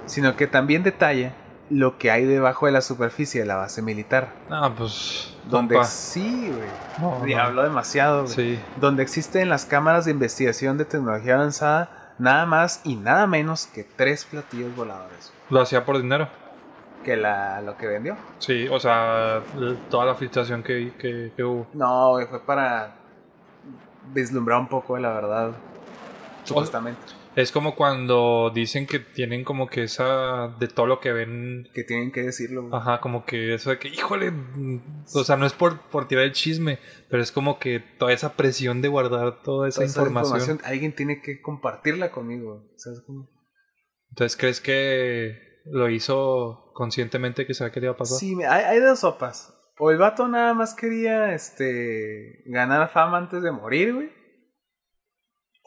[0.08, 1.34] Sino que también detalla
[1.72, 4.34] lo que hay debajo de la superficie de la base militar.
[4.50, 5.36] Ah, pues.
[5.46, 5.88] Donde compa.
[5.90, 7.34] sí, güey.
[7.36, 8.60] No, hablo demasiado, güey Sí.
[8.80, 13.84] donde existen las cámaras de investigación de tecnología avanzada nada más y nada menos que
[13.84, 16.28] tres platillos voladores Lo hacía por dinero.
[17.04, 18.16] que la, lo que vendió.
[18.38, 19.42] Sí, o sea,
[19.90, 21.66] toda la filtración que, que, que hubo.
[21.74, 22.94] No, güey, fue para
[24.14, 25.52] vislumbrar un poco de la verdad,
[26.44, 27.02] supuestamente.
[27.36, 30.50] Es como cuando dicen que tienen como que esa.
[30.60, 31.70] de todo lo que ven.
[31.74, 32.64] Que tienen que decirlo.
[32.64, 32.74] güey.
[32.76, 34.32] Ajá, como que eso de que, híjole.
[34.32, 38.12] mm, O sea, no es por, por tirar el chisme, pero es como que toda
[38.12, 40.60] esa presión de guardar toda esa Toda esa información.
[40.66, 42.70] Alguien tiene que compartirla conmigo.
[42.76, 43.30] ¿sabes cómo?
[44.10, 48.18] Entonces, ¿crees que lo hizo conscientemente que sabía que le iba a pasar?
[48.18, 49.58] Sí, hay, hay dos sopas.
[49.78, 54.10] O el vato nada más quería este ganar fama antes de morir, güey.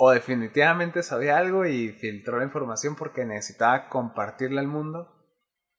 [0.07, 5.11] O definitivamente sabía algo y filtró la información porque necesitaba compartirle al mundo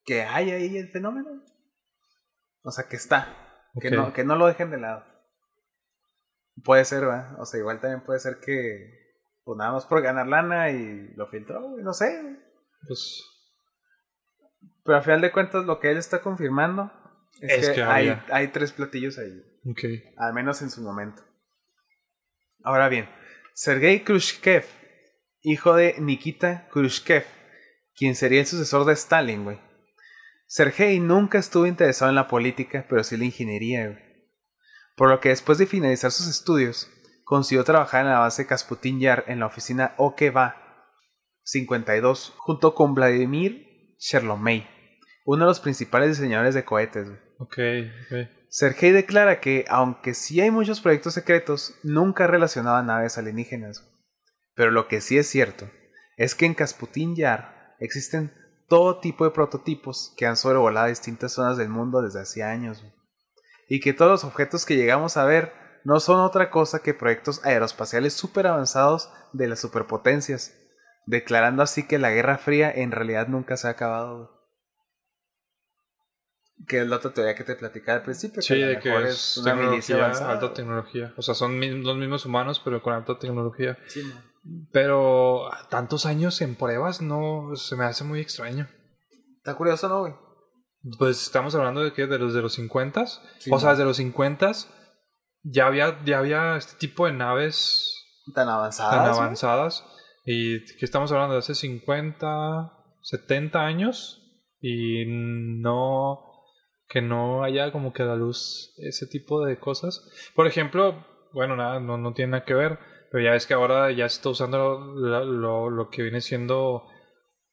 [0.04, 1.44] que hay ahí el fenómeno.
[2.64, 3.62] O sea, que está.
[3.80, 5.06] Que, no, que no lo dejen de lado.
[6.64, 7.40] Puede ser, ¿verdad?
[7.40, 11.28] O sea, igual también puede ser que pues nada más por ganar lana y lo
[11.28, 11.78] filtró.
[11.78, 12.40] No sé.
[12.88, 13.24] Pues,
[14.86, 16.92] Pero al final de cuentas lo que él está confirmando
[17.42, 19.40] es, Es que, que hay, hay tres platillos ahí.
[20.18, 21.22] Al menos en su momento.
[22.64, 23.08] Ahora bien,
[23.58, 24.66] Sergei Khrushchev,
[25.42, 27.24] hijo de Nikita Khrushchev,
[27.96, 29.58] quien sería el sucesor de Stalin.
[30.46, 33.98] Sergei nunca estuvo interesado en la política, pero sí en la ingeniería.
[34.98, 36.92] Por lo que después de finalizar sus estudios,
[37.24, 40.58] consiguió trabajar en la base Kasputin Yar en la oficina OKVA
[41.44, 44.68] 52, junto con Vladimir Sherlomey,
[45.24, 47.20] uno de los principales diseñadores de cohetes, güey.
[47.40, 47.58] Ok,
[48.12, 48.30] ok.
[48.58, 53.84] Sergei declara que, aunque sí hay muchos proyectos secretos, nunca relacionaba naves alienígenas.
[54.54, 55.70] Pero lo que sí es cierto
[56.16, 58.34] es que en Kasputin Yar existen
[58.70, 62.82] todo tipo de prototipos que han sobrevolado distintas zonas del mundo desde hace años.
[63.68, 65.52] Y que todos los objetos que llegamos a ver
[65.84, 70.54] no son otra cosa que proyectos aeroespaciales súper avanzados de las superpotencias,
[71.06, 74.35] declarando así que la Guerra Fría en realidad nunca se ha acabado.
[76.68, 78.42] Que es la otra teoría que te platicaba al principio.
[78.42, 81.14] Sí, de que es, una tecnología, alta tecnología.
[81.18, 83.78] O sea, son los mismos humanos, pero con alta tecnología.
[83.88, 84.02] Sí,
[84.72, 88.68] Pero tantos años en pruebas no se me hace muy extraño.
[89.38, 90.14] Está curioso, ¿no, güey?
[90.98, 93.06] Pues estamos hablando de que de los de los 50
[93.52, 94.52] O sea, desde los 50
[95.44, 97.96] ya había, ya había este tipo de naves
[98.34, 98.96] tan avanzadas.
[98.96, 99.86] Tan avanzadas.
[100.26, 104.22] Y que estamos hablando de hace 50, 70 años.
[104.60, 106.25] Y no
[106.96, 110.10] que no haya como que a la luz ese tipo de cosas.
[110.34, 112.80] Por ejemplo, bueno, nada, no, no tiene nada que ver,
[113.12, 116.88] pero ya es que ahora ya se está usando lo, lo, que viene siendo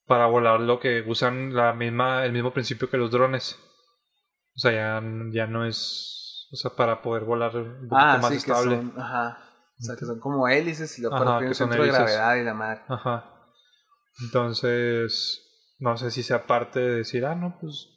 [0.07, 3.59] para volar lo que usan la misma, el mismo principio que los drones.
[4.55, 5.03] O sea, ya,
[5.33, 8.77] ya no es, o sea, para poder volar un poquito ah, más sí, estable.
[8.77, 9.39] Que son, ajá.
[9.77, 12.55] O sea, que son como hélices y lo para un centro de gravedad y la
[12.55, 12.83] madre.
[12.87, 13.29] Ajá.
[14.23, 17.89] Entonces, no sé si sea parte de decir, ah, no, pues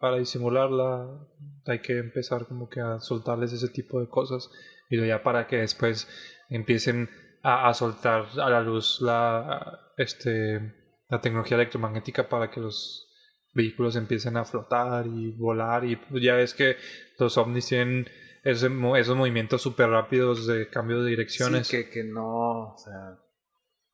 [0.00, 1.28] para disimularla
[1.66, 4.50] hay que empezar como que a soltarles ese tipo de cosas
[4.88, 6.08] y ya para que después
[6.48, 7.08] empiecen
[7.42, 10.74] a, soltar a la luz la, este,
[11.08, 13.06] la tecnología electromagnética para que los
[13.52, 16.76] vehículos empiecen a flotar y volar y ya ves que
[17.18, 18.08] los ovnis tienen
[18.42, 21.66] esos movimientos súper rápidos de cambio de direcciones.
[21.66, 23.18] Sí, que, que no, o sea...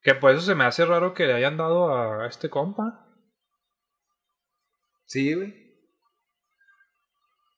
[0.01, 3.09] Que por eso se me hace raro que le hayan dado a este compa.
[5.05, 5.66] Sí, güey.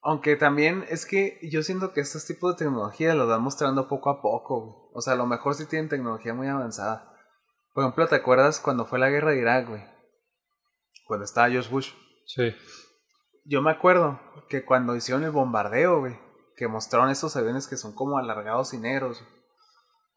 [0.08, 4.08] Aunque también es que yo siento que estos tipos de tecnología lo van mostrando poco
[4.08, 4.90] a poco.
[4.94, 7.12] O sea, a lo mejor sí tienen tecnología muy avanzada.
[7.74, 9.84] Por ejemplo, ¿te acuerdas cuando fue la guerra de Irak, güey?
[11.06, 11.92] Cuando estaba George Bush.
[12.24, 12.54] Sí.
[13.44, 14.18] Yo me acuerdo
[14.48, 16.18] que cuando hicieron el bombardeo, güey,
[16.56, 19.22] que mostraron esos aviones que son como alargados y negros,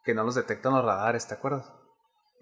[0.06, 1.70] que no los detectan los radares, ¿te acuerdas?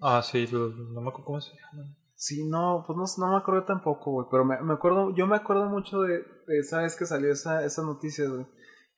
[0.00, 1.96] Ah, sí, no me acuerdo cómo se llama.
[2.20, 4.26] Sí, no, pues no, no me acuerdo tampoco, güey.
[4.30, 7.82] Pero me, me, acuerdo, yo me acuerdo mucho de, esa vez que salió esa, esa
[7.82, 8.46] noticia, güey.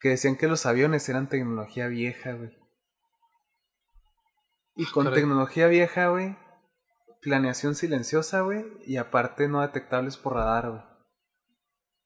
[0.01, 2.51] Que decían que los aviones eran tecnología vieja, güey.
[4.75, 6.37] Y con tecnología vieja, güey.
[7.21, 8.67] Planeación silenciosa, güey.
[8.87, 10.83] Y aparte no detectables por radar, güey.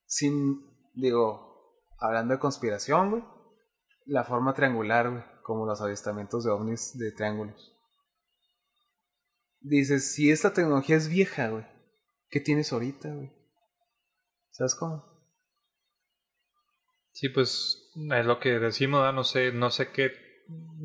[0.04, 0.60] Sin,
[0.92, 3.24] digo, hablando de conspiración, güey.
[4.04, 5.24] La forma triangular, güey.
[5.42, 7.75] Como los avistamientos de ovnis de triángulos
[9.60, 11.64] dices, si esta tecnología es vieja, güey,
[12.30, 13.32] ¿qué tienes ahorita, güey?
[14.50, 15.04] ¿Sabes cómo?
[17.10, 20.12] Sí, pues es lo que decimos, no sé, no sé qué,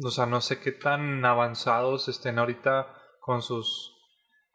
[0.04, 2.88] o sea, no sé qué tan avanzados estén ahorita
[3.20, 3.94] con sus,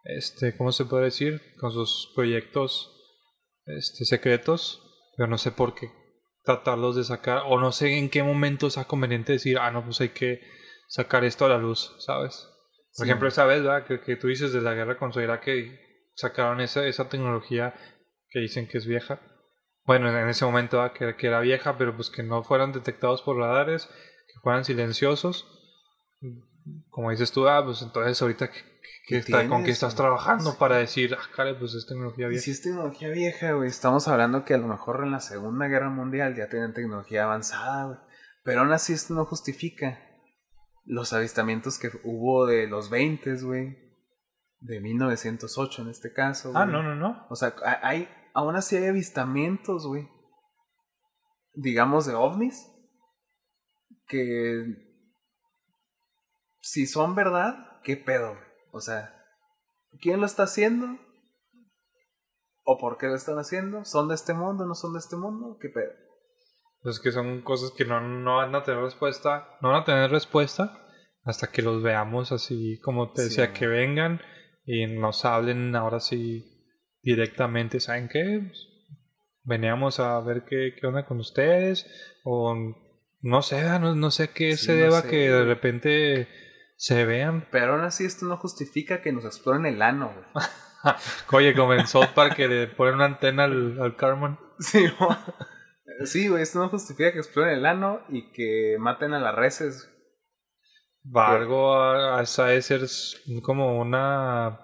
[0.05, 1.41] este, ¿cómo se puede decir?
[1.61, 2.95] Con sus proyectos,
[3.67, 4.83] este, secretos,
[5.17, 5.91] pero no sé por qué
[6.47, 10.01] tratarlos de sacar, o no sé en qué momento sea conveniente decir, ah, no, pues
[10.01, 10.41] hay que
[10.89, 12.49] sacar esto a la luz, ¿sabes?
[12.97, 13.85] Por ejemplo, esa vez, ¿verdad?
[13.87, 17.75] Que, que, tú dices de la guerra contra Irak que sacaron esa, esa tecnología
[18.31, 19.21] que dicen que es vieja.
[19.85, 23.37] Bueno, en ese momento que, que, era vieja, pero pues que no fueran detectados por
[23.37, 25.47] radares, que fueran silenciosos.
[26.91, 28.51] Como dices tú, ah, pues entonces ahorita
[29.07, 32.43] que, está, con qué estás trabajando para decir, ah, cara, pues es tecnología vieja.
[32.43, 33.69] Si es tecnología vieja, güey.
[33.69, 37.85] Estamos hablando que a lo mejor en la Segunda Guerra Mundial ya tenían tecnología avanzada,
[37.85, 37.99] güey.
[38.43, 40.06] Pero aún así esto no justifica
[40.87, 43.85] los avistamientos que hubo de los 20, güey.
[44.59, 46.53] De 1908 en este caso.
[46.55, 47.27] Ah, no, no, no.
[47.29, 50.09] O sea, hay, aún así hay avistamientos, güey.
[51.53, 52.73] Digamos de ovnis.
[54.07, 54.65] Que...
[56.61, 58.37] Si son verdad, ¿qué pedo?
[58.73, 59.15] O sea,
[60.01, 60.99] ¿quién lo está haciendo?
[62.65, 63.85] ¿O por qué lo están haciendo?
[63.85, 64.67] ¿Son de este mundo?
[64.67, 65.59] ¿No son de este mundo?
[65.61, 65.93] ¿Qué pedo?
[66.87, 69.49] Pues que son cosas que no, no van a tener respuesta.
[69.61, 70.87] No van a tener respuesta
[71.25, 74.23] hasta que los veamos así, como te decía, que vengan
[74.65, 76.45] y nos hablen ahora sí
[77.03, 77.81] directamente.
[77.81, 78.41] ¿Saben qué?
[78.47, 78.69] Pues,
[79.43, 81.91] veníamos a ver qué, qué onda con ustedes.
[82.23, 82.55] O
[83.21, 86.29] no sé, no, no sé qué se deba que de repente
[86.77, 87.49] se vean.
[87.51, 90.13] Pero aún así esto no justifica que nos exploren el ano.
[91.33, 94.39] Oye, como en South Park que le ponen una antena al, al Carmen.
[94.61, 94.87] Sí,
[96.05, 99.91] Sí, güey, esto no justifica que exploren el ano y que maten a las reses.
[101.15, 102.83] Algo a, a ser
[103.43, 104.61] como una.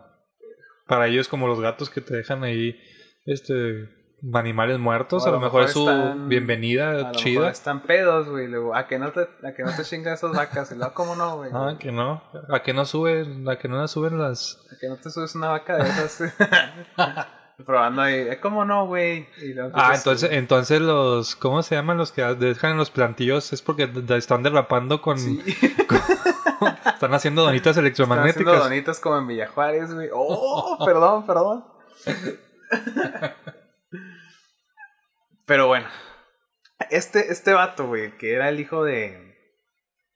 [0.87, 2.77] Para ellos, como los gatos que te dejan ahí
[3.25, 3.89] este
[4.35, 5.27] animales muertos.
[5.27, 5.87] a, lo mejor, es su
[6.27, 7.51] bienvenida a chida.
[7.51, 8.49] están pedos, güey.
[8.49, 10.71] Luego, a que no te, a que no te chingan esas vacas.
[10.73, 11.51] Y luego, ¿cómo no, güey?
[11.53, 12.23] Ah, que no.
[12.49, 14.59] A que no suben, a que no suben las.
[14.73, 16.35] A que no te subes una vaca de esas.
[17.65, 19.29] Probando ahí, "Eh, ¿cómo no, güey?
[19.75, 23.53] Ah, entonces, entonces los, ¿cómo se llaman los que dejan en los plantillos?
[23.53, 25.43] Es porque están derrapando con, Sí.
[26.87, 28.59] están haciendo donitas Están haciendo electromagnéticas.
[28.59, 30.09] donitas como en Villa Juárez, güey.
[30.13, 31.65] Oh, perdón, perdón.
[35.47, 35.89] Pero bueno.
[36.91, 39.31] Este, este vato, güey, que era el hijo de.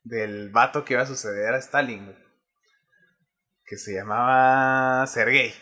[0.02, 2.16] Del vato que iba a suceder a Stalin, güey.
[3.64, 5.06] Que se llamaba.
[5.06, 5.52] Sergei.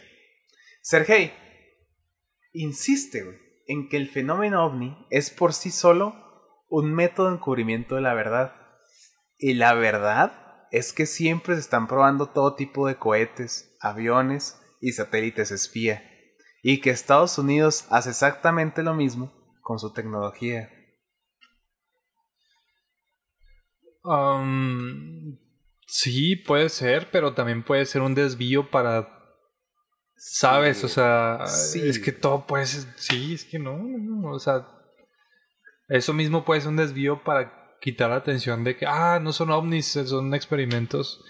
[0.82, 1.32] Sergei
[2.55, 6.15] insiste, en que el fenómeno ovni es por sí solo
[6.69, 8.55] un método de encubrimiento de la verdad.
[9.37, 14.93] Y la verdad es que siempre se están probando todo tipo de cohetes, aviones y
[14.93, 16.03] satélites espía.
[16.63, 20.71] Y que Estados Unidos hace exactamente lo mismo con su tecnología.
[25.87, 29.14] Sí, puede ser, pero también puede ser un desvío para,
[30.17, 30.79] ¿sabes?
[30.79, 31.89] Sí, o sea, sí.
[31.89, 34.67] es que todo puede ser, sí, es que no, no, o sea,
[35.89, 39.51] eso mismo puede ser un desvío para quitar la atención de que, ah, no son
[39.51, 41.23] ovnis, son experimentos.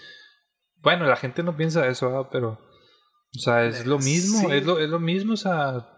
[0.81, 2.51] Bueno, la gente no piensa eso, pero,
[3.35, 4.55] o sea, es lo mismo, Sí.
[4.55, 5.89] es, lo, es lo mismo, o sea,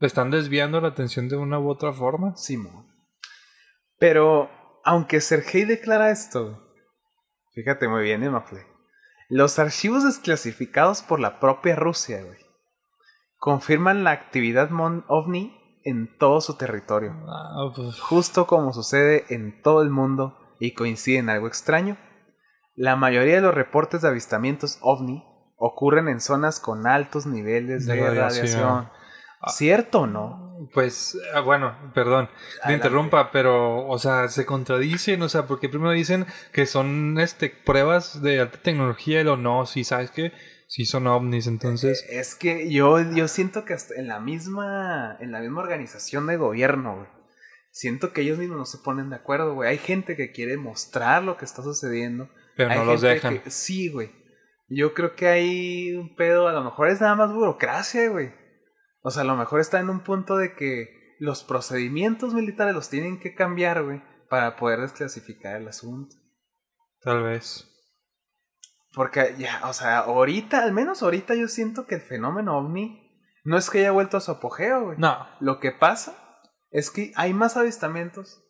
[0.00, 2.36] están desviando la atención de una u otra forma.
[2.36, 2.86] Simón.
[3.98, 4.50] Pero,
[4.84, 6.62] aunque Sergei declara esto,
[7.54, 8.66] fíjate muy bien, ¿eh, Mafle?
[9.28, 12.38] Los archivos desclasificados por la propia Rusia, güey,
[13.36, 15.54] confirman la actividad mon- ovni
[15.84, 17.14] en todo su territorio.
[17.28, 21.96] Ah, pues, Justo como sucede en todo el mundo y coincide en algo extraño,
[22.74, 25.24] la mayoría de los reportes de avistamientos ovni
[25.56, 28.46] ocurren en zonas con altos niveles de, De radiación.
[28.62, 28.90] radiación.
[29.40, 29.50] Ah.
[29.50, 30.47] ¿Cierto o no?
[30.72, 32.32] Pues, ah, bueno, perdón, te
[32.62, 32.74] Adelante.
[32.74, 38.22] interrumpa, pero, o sea, se contradicen, o sea, porque primero dicen que son, este, pruebas
[38.22, 40.32] de alta tecnología y lo no, si sabes que
[40.66, 45.32] sí son ovnis, entonces, Es que yo, yo siento que hasta en la misma, en
[45.32, 47.08] la misma organización de gobierno, güey.
[47.70, 49.70] Siento que ellos mismos no se ponen de acuerdo, güey.
[49.70, 52.28] Hay gente que quiere mostrar lo que está sucediendo.
[52.56, 53.38] pero Hay no los dejan.
[53.40, 54.10] que- sí, güey.
[54.68, 58.32] Yo creo que hay un pedo, a lo mejor es nada más burocracia, güey.
[59.00, 62.88] O sea, a lo mejor está en un punto de que los procedimientos militares los
[62.88, 66.16] tienen que cambiar, güey, para poder desclasificar el asunto.
[67.00, 67.68] Tal vez.
[68.94, 73.08] Porque ya, o sea, ahorita, al menos ahorita yo siento que el fenómeno ovni
[73.44, 74.98] no es que haya vuelto a su apogeo, güey.
[74.98, 76.40] No, Lo que pasa
[76.70, 78.44] es que hay más avistamientos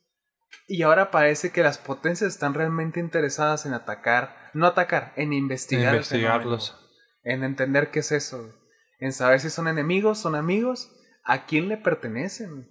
[0.67, 5.95] y ahora parece que las potencias están realmente interesadas en atacar, no atacar, en investigar
[5.95, 6.71] el investigarlos.
[6.71, 6.89] fenómeno,
[7.25, 8.58] en entender qué es eso, güey.
[8.99, 10.91] En saber si son enemigos, son amigos,
[11.25, 12.69] a quién le pertenecen.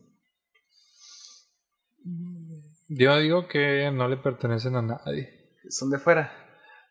[2.89, 5.30] Yo digo que no le pertenecen a nadie.
[5.69, 6.32] Son de fuera.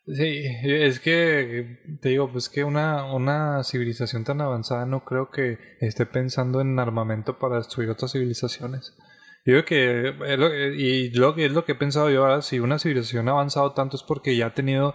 [0.07, 5.59] Sí, es que te digo, pues que una, una civilización tan avanzada no creo que
[5.81, 8.97] esté pensando en armamento para destruir otras civilizaciones.
[9.45, 12.43] Yo creo que, es lo- y lo que es lo que he pensado yo ahora,
[12.43, 14.95] si una civilización ha avanzado tanto es porque ya ha tenido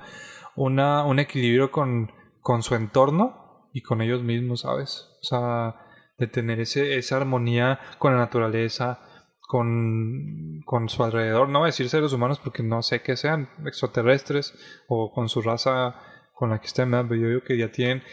[0.55, 3.40] una, un equilibrio con, con su entorno
[3.73, 5.07] y con ellos mismos, ¿sabes?
[5.21, 5.75] O sea,
[6.17, 8.99] de tener ese, esa armonía con la naturaleza,
[9.41, 13.49] con, con su alrededor, no voy a decir seres humanos porque no sé que sean
[13.65, 14.53] extraterrestres
[14.87, 15.95] o con su raza
[16.33, 18.03] con la que estén, pero yo digo que ya tienen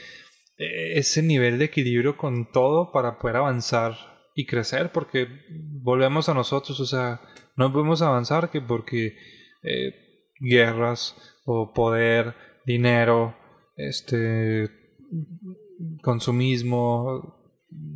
[0.59, 3.95] eh, ese nivel de equilibrio con todo para poder avanzar
[4.35, 7.21] y crecer, porque volvemos a nosotros, o sea,
[7.57, 9.17] no podemos avanzar que porque
[9.63, 12.35] eh, guerras o poder,
[12.65, 13.37] dinero,
[13.77, 14.88] este
[16.03, 17.05] consumismo,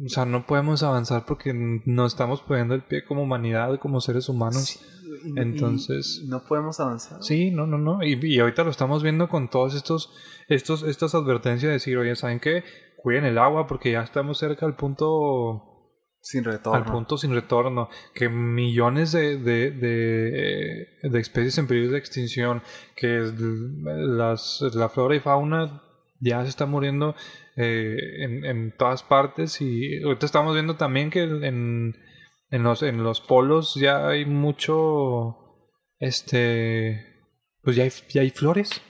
[0.05, 1.53] o sea, no podemos avanzar porque
[1.87, 4.65] no estamos poniendo el pie como humanidad, como seres humanos.
[4.65, 4.81] Sí,
[5.25, 7.23] y- y- Entonces- y no podemos avanzar.
[7.23, 8.03] Sí, no, no, no.
[8.03, 10.13] Y, y ahorita lo estamos viendo con todos estos,
[10.49, 12.65] estos, estas advertencias de decir, oye, ¿saben qué?
[12.97, 15.63] Cuiden el agua porque ya estamos cerca al punto,
[16.21, 16.79] Sin retorno.
[16.79, 17.89] al punto sin retorno.
[18.15, 22.63] Que millones de, de, de, de especies en peligro de extinción,
[22.97, 23.33] que
[23.85, 25.83] las, la flora y fauna
[26.23, 27.15] ya se está muriendo
[27.57, 31.95] eh, en, en todas partes y ahorita estamos viendo también que en,
[32.51, 35.37] en los en los polos ya hay mucho
[35.99, 37.07] este
[37.63, 38.81] pues ya hay, ya hay flores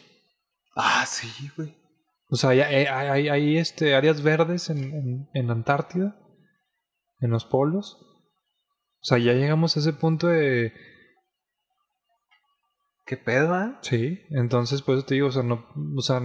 [0.76, 1.74] Ah, sí, güey.
[2.28, 6.16] o sea ya hay, hay, hay- este áreas verdes en, en, la Antártida
[7.20, 7.96] en los polos
[9.00, 10.72] o sea ya llegamos a ese punto de
[13.04, 13.78] ¿Qué pedo, ah?
[13.82, 15.66] Sí, entonces por eso te digo, o sea, no,
[15.96, 16.20] o sea,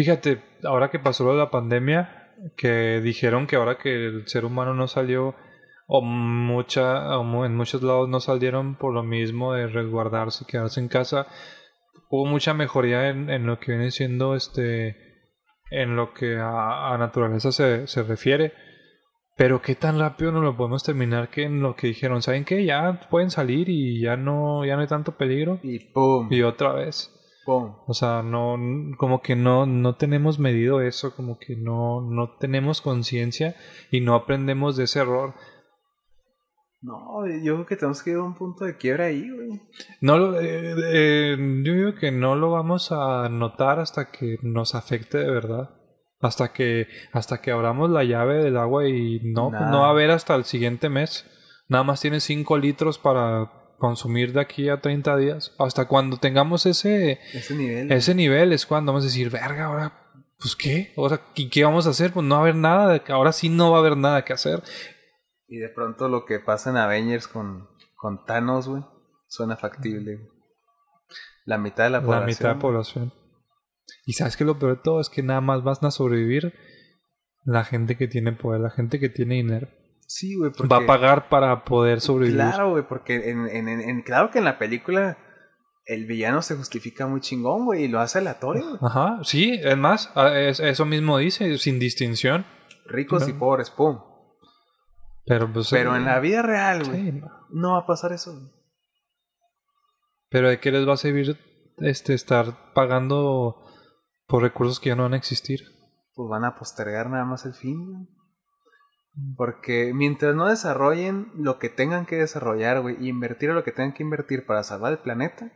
[0.00, 4.46] fíjate, ahora que pasó lo de la pandemia, que dijeron que ahora que el ser
[4.46, 5.34] humano no salió,
[5.86, 10.80] o mucha, o en muchos lados no salieron por lo mismo de resguardarse y quedarse
[10.80, 11.26] en casa,
[12.08, 14.96] hubo mucha mejoría en, en lo que viene siendo este
[15.70, 18.54] en lo que a, a naturaleza se, se refiere.
[19.36, 22.64] Pero qué tan rápido no lo podemos terminar que en lo que dijeron, ¿saben qué?
[22.64, 25.60] Ya pueden salir y ya no, ya no hay tanto peligro.
[25.62, 27.14] Y pum, Y otra vez.
[27.46, 28.56] O sea, no,
[28.96, 33.56] como que no, no tenemos medido eso, como que no, no tenemos conciencia
[33.90, 35.34] y no aprendemos de ese error.
[36.82, 39.60] No, yo creo que tenemos que ir a un punto de quiebra ahí, güey.
[40.00, 44.74] No lo, eh, eh, yo digo que no lo vamos a notar hasta que nos
[44.74, 45.70] afecte de verdad.
[46.22, 49.70] Hasta que, hasta que abramos la llave del agua y no, Nah.
[49.70, 51.26] no va a haber hasta el siguiente mes.
[51.68, 55.52] Nada más tienes 5 litros para consumir de aquí a 30 días.
[55.58, 57.90] Hasta cuando tengamos ese, Ese nivel.
[57.90, 61.88] ese nivel es cuando vamos a decir, verga, ahora, pues qué, ahora, ¿y qué vamos
[61.88, 62.12] a hacer?
[62.12, 64.32] Pues no va a haber nada, de- ahora sí no va a haber nada que
[64.32, 64.62] hacer.
[65.48, 67.66] Y de pronto lo que pasa en Avengers con,
[67.96, 68.84] con Thanos, güey,
[69.28, 70.28] suena factible.
[71.44, 72.26] La mitad de la La población.
[72.28, 73.12] mitad de la población.
[74.06, 76.54] Y sabes que lo peor de todo es que nada más van a sobrevivir
[77.44, 79.68] la gente que tiene poder, la gente que tiene dinero.
[80.12, 80.74] Sí, güey, porque...
[80.74, 82.34] Va a pagar para poder sobrevivir.
[82.40, 85.16] Claro, güey, porque en, en, en- en- claro que en la película
[85.86, 88.78] el villano se justifica muy chingón, güey, y lo hace aleatorio, güey.
[88.82, 92.44] Ajá, sí, es más, a- es- eso mismo dice, sin distinción.
[92.86, 94.00] Ricos y pobres, pum.
[95.26, 95.68] Pero pues.
[95.70, 97.74] Pero eh, en la vida real, güey, sí, no.
[97.74, 98.32] va a pasar eso.
[100.28, 101.38] Pero de qué les va a servir
[101.78, 103.62] este estar pagando
[104.26, 105.60] por recursos que ya no van a existir.
[106.14, 108.08] Pues van a postergar nada más el fin, güey.
[109.36, 113.92] Porque mientras no desarrollen lo que tengan que desarrollar, güey, y invertir lo que tengan
[113.92, 115.52] que invertir para salvar el planeta,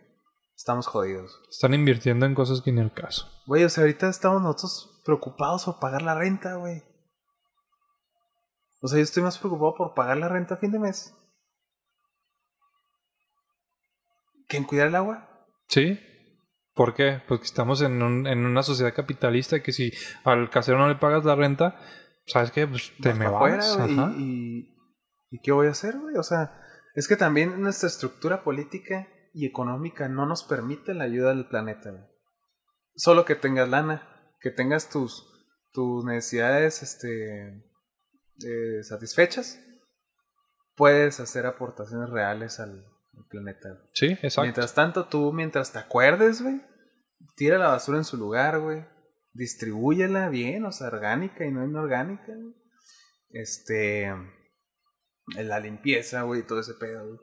[0.57, 1.41] estamos jodidos.
[1.51, 3.31] Están invirtiendo en cosas que ni el caso.
[3.47, 6.83] Güey, o sea, ahorita estamos nosotros preocupados por pagar la renta, güey.
[8.83, 11.15] O sea, yo estoy más preocupado por pagar la renta a fin de mes.
[14.49, 15.29] ¿Que en cuidar el agua?
[15.69, 15.99] ¿Sí?
[16.75, 17.23] ¿Por qué?
[17.29, 19.93] Porque estamos en, un- en una sociedad capitalista que si
[20.25, 21.81] al casero no le pagas la renta,
[22.27, 22.67] ¿sabes qué?
[22.67, 23.35] Pues te me vas.
[23.35, 24.15] afuera, güey, ajá.
[24.17, 24.69] y, y,
[25.31, 26.17] ¿y qué voy a hacer, güey?
[26.17, 26.61] O sea,
[26.95, 31.91] es que también nuestra estructura política y económica no nos permite la ayuda del planeta,
[31.91, 32.05] güey.
[32.97, 34.09] Solo que tengas lana,
[34.41, 35.27] que tengas tus,
[35.73, 39.61] tus necesidades este, eh, satisfechas,
[40.77, 42.71] puedes hacer aportaciones reales al,
[43.17, 43.71] al planeta.
[43.71, 43.89] güey.
[43.93, 44.43] Sí, exacto.
[44.43, 46.63] Mientras tanto, tú, mientras te acuerdes, güey,
[47.37, 48.87] tira la basura en su lugar, güey.
[49.35, 52.55] Distribúyela bien, o sea, orgánica y no inorgánica, güey.
[53.31, 54.13] Este.
[55.37, 57.19] La limpieza, güey, todo ese pedo, güey.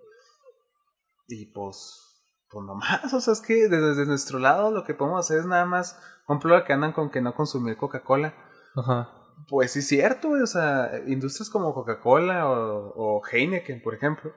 [1.28, 2.08] Y pues.
[2.50, 5.46] Pues nomás, o sea, es que desde, desde nuestro lado lo que podemos hacer es
[5.46, 5.98] nada más.
[6.28, 8.34] Lo que andan con que no consumir Coca-Cola.
[8.76, 9.10] Ajá.
[9.50, 10.42] Pues sí, es cierto, güey.
[10.42, 14.34] O sea, industrias como Coca-Cola o, o Heineken, por ejemplo,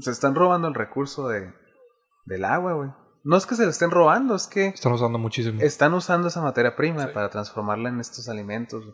[0.00, 1.52] se están robando el recurso de,
[2.24, 2.90] del agua, güey.
[3.24, 5.60] No es que se lo estén robando, es que Están usando muchísimo.
[5.60, 7.10] están usando esa materia prima Sí.
[7.14, 8.84] para transformarla en estos alimentos.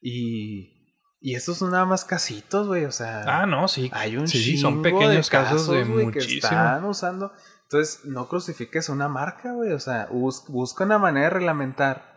[0.00, 2.84] Y, y estos son nada más casitos, güey.
[2.84, 3.90] O sea, Ah, no, sí.
[3.94, 6.36] hay un sí, chingo son pequeños de casos, de güey, que muchísimo.
[6.42, 7.32] están usando.
[7.64, 9.72] Entonces, no crucifiques una marca, güey.
[9.72, 12.10] O sea, bus- busca una manera de reglamentar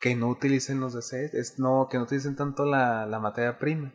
[0.00, 3.92] que no utilicen los desechos, no, que no utilicen tanto la, la materia prima.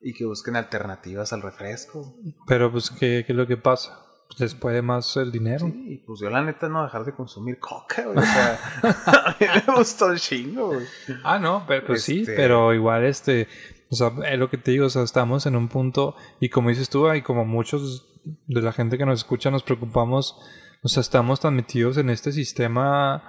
[0.00, 2.14] Y que busquen alternativas al refresco.
[2.46, 3.98] Pero pues, ¿qué, qué es lo que pasa?
[4.28, 5.66] Pues, les puede más el dinero.
[5.66, 8.18] Sí, pues yo la neta no dejar de consumir coca, güey.
[8.18, 10.86] O sea, a mí me gustó un chingo, güey.
[11.24, 13.48] Ah, no, pero pues sí, Este- pero igual este,
[13.90, 16.70] o sea, es lo que te digo, o sea, estamos en un punto y como
[16.70, 18.12] dices tú, y como muchos
[18.46, 20.36] de la gente que nos escucha nos preocupamos,
[20.82, 23.22] o sea, estamos tan metidos en este sistema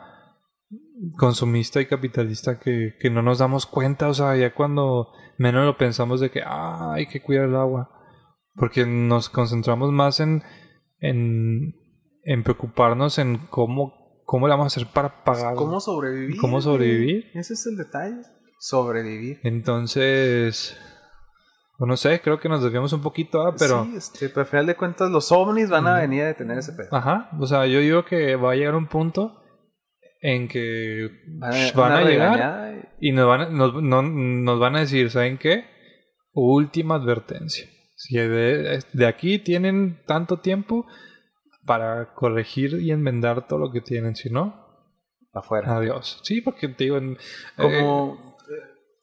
[1.18, 5.78] consumista y capitalista que, que no nos damos cuenta, o sea, ya cuando menos lo
[5.78, 7.92] pensamos de que, ah, hay que cuidar el agua,
[8.56, 10.44] porque nos concentramos más en,
[11.00, 11.76] en,
[12.24, 15.56] en preocuparnos en cómo, cómo le vamos a hacer para pagar.
[15.56, 16.38] ¿Cómo sobrevivir?
[16.38, 17.26] ¿Cómo sobrevivir?
[17.34, 18.22] Ese es el detalle.
[18.60, 19.40] Sobrevivir.
[19.44, 20.78] Entonces,
[21.80, 23.56] no sé, creo que nos desviamos un poquito, ¿ah?
[23.58, 23.86] pero...
[23.86, 26.74] Sí, este, pero al final de cuentas los ovnis van a venir a detener ese
[26.74, 26.88] pedo.
[26.92, 29.42] Ajá, o sea, yo digo que va a llegar un punto
[30.22, 31.08] en que
[31.76, 35.38] Van a llegar y- y nos van a, nos, no- nos van a decir, ¿saben
[35.38, 35.66] qué?
[36.34, 37.68] Última advertencia.
[38.00, 40.86] Si de, de aquí tienen tanto tiempo
[41.66, 44.56] para corregir y enmendar todo lo que tienen, si no,
[45.34, 45.76] afuera.
[45.76, 46.22] adiós.
[46.24, 47.18] Sí, porque te digo, en- eh,
[47.58, 48.38] Como...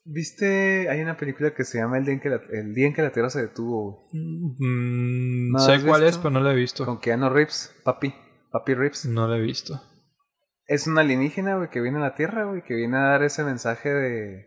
[0.06, 0.88] ¿Viste?
[0.90, 3.00] Hay una película que se llama El día en que la, el día en que
[3.02, 4.22] la Tierra se detuvo, güey.
[4.22, 6.84] mm, ¿No sé cuál es, pero no lo he visto.
[6.84, 8.14] Con Keanu Reeves, papi.
[8.52, 9.06] Papi Reeves.
[9.06, 9.80] No lo he visto.
[10.66, 13.42] Es un alienígena, güey, que viene a la Tierra, güey, que viene a dar ese
[13.44, 14.46] mensaje de...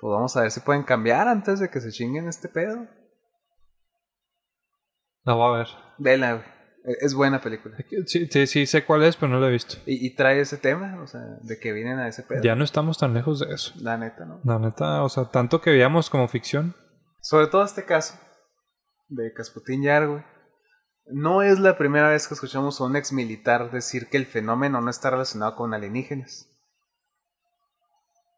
[0.00, 2.86] Pues vamos a ver si pueden cambiar antes de que se chinguen este pedo.
[5.28, 5.66] La voy a ver.
[5.98, 6.44] Vela, güey.
[6.84, 7.76] E- Es buena película.
[8.06, 9.76] Sí, sí, sí sé cuál es, pero no lo he visto.
[9.84, 12.42] Y, y trae ese tema, o sea, de que vienen a ese pedo.
[12.42, 13.74] Ya no estamos tan lejos de eso.
[13.80, 14.40] La neta, ¿no?
[14.44, 16.74] La neta, o sea, tanto que veíamos como ficción.
[17.20, 18.18] Sobre todo este caso
[19.08, 20.22] de Casputín Yar, güey.
[21.10, 24.80] No es la primera vez que escuchamos a un ex militar decir que el fenómeno
[24.80, 26.48] no está relacionado con alienígenas.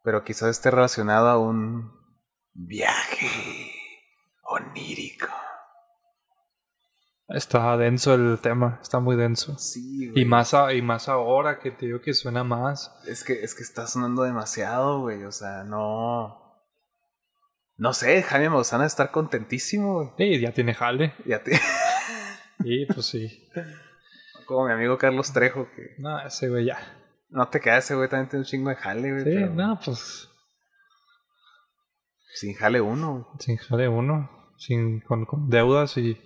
[0.03, 1.93] Pero quizás esté relacionado a un
[2.53, 3.29] viaje
[4.43, 5.29] onírico.
[7.33, 9.57] Está denso el tema, está muy denso.
[9.59, 10.23] Sí, güey.
[10.23, 12.93] Y más, a- y más ahora que te digo que suena más.
[13.07, 15.23] Es que, es que está sonando demasiado, güey.
[15.25, 16.39] O sea, no.
[17.77, 20.09] No sé, Jaime Maussan a estar contentísimo, güey.
[20.19, 21.15] Sí, ya tiene jale.
[21.25, 21.59] Ya te...
[22.65, 23.49] Y pues sí.
[24.47, 26.79] Como mi amigo Carlos Trejo, que No, ese güey ya.
[27.31, 29.25] no te queda ese güey, también tiene un chingo de jale, güey.
[29.25, 30.29] Sí, pero no, pues
[32.35, 33.25] Sin jale uno, güey.
[33.39, 34.29] sin jale uno.
[34.59, 36.21] Sin, con, con deudas y.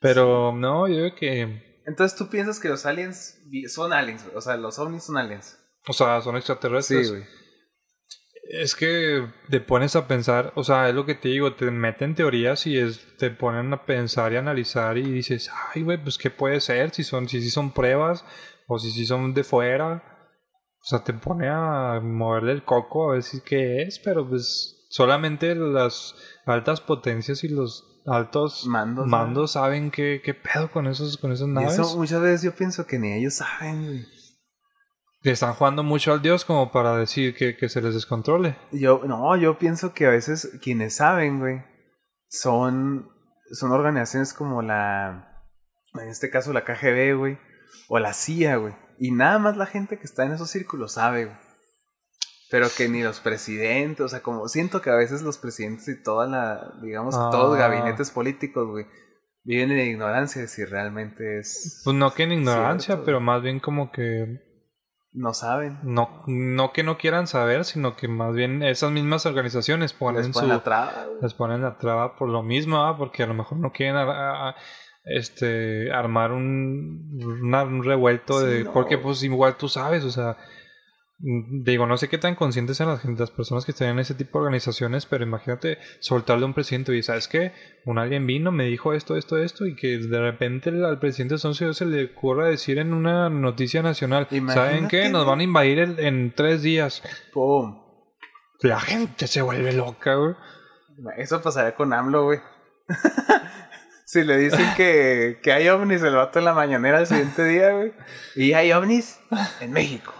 [0.00, 1.82] Pero no, yo creo que.
[1.86, 3.38] Entonces tú piensas que los aliens
[3.68, 4.26] son aliens.
[4.34, 5.58] O sea, los ovnis son aliens.
[5.88, 7.06] O sea, son extraterrestres.
[7.06, 7.24] Sí, güey.
[8.48, 12.14] Es que te pones a pensar, o sea, es lo que te digo, te meten
[12.14, 16.30] teorías y es, te ponen a pensar y analizar y dices, ay, güey, pues qué
[16.30, 18.24] puede ser, si son, si, si son pruebas
[18.68, 20.02] o si, si son de fuera.
[20.80, 24.86] O sea, te pone a moverle el coco a ver si qué es, pero pues
[24.90, 26.14] solamente las
[26.46, 31.50] altas potencias y los altos Mandos, saben qué, qué pedo con esos, con esas Y
[31.50, 31.78] naves.
[31.78, 34.06] eso muchas veces yo pienso que ni ellos saben, güey.
[35.22, 38.56] Que están jugando mucho al dios como para decir que, que se les descontrole.
[38.70, 41.64] Yo, no, yo pienso que a veces quienes saben, güey,
[42.28, 43.08] son,
[43.50, 45.42] son organizaciones como la,
[45.94, 47.38] en este caso la KGB, güey,
[47.88, 48.74] o la CIA, güey.
[48.98, 51.36] Y nada más la gente que está en esos círculos sabe, güey.
[52.50, 56.00] Pero que ni los presidentes, o sea, como siento que a veces los presidentes y
[56.02, 57.68] toda la, digamos, que todos los Ah.
[57.68, 58.86] gabinetes políticos, güey,
[59.42, 61.80] viven en ignorancia de si realmente es...
[61.84, 63.04] Pues no que en ignorancia, Cierto.
[63.04, 64.40] pero más bien como que
[65.12, 65.78] No saben.
[65.82, 70.26] no, no que no quieran saber, sino que más bien esas mismas organizaciones ponen Les
[70.28, 71.22] su ponen la traba, güey.
[71.22, 72.96] les ponen la traba por lo mismo, ¿ah?
[72.96, 74.56] porque a lo mejor no quieren a- a-
[75.04, 78.72] este armar un, una- un revuelto Sí, de no.
[78.72, 80.36] porque pues igual tú sabes, o sea,
[81.18, 84.44] digo, no sé qué tan conscientes sean las, personas que estén en ese tipo de
[84.44, 87.52] organizaciones, pero imagínate soltarle a un presidente y sabes qué,
[87.86, 91.72] un alguien vino, me dijo esto, esto, esto, y que de repente al presidente Soncio
[91.72, 95.08] se le ocurra decir en una noticia nacional, ¿saben qué?
[95.08, 97.02] Nos van a invadir el- en tres días.
[97.32, 97.82] Pum.
[98.60, 100.34] La gente se vuelve loca, güey.
[101.18, 102.40] Eso pasaría con AMLO, güey.
[104.06, 107.72] si le dicen que, que hay ovnis, el vato en la mañanera el siguiente día,
[107.72, 107.92] güey.
[108.34, 109.18] Y hay ovnis
[109.60, 110.14] en México.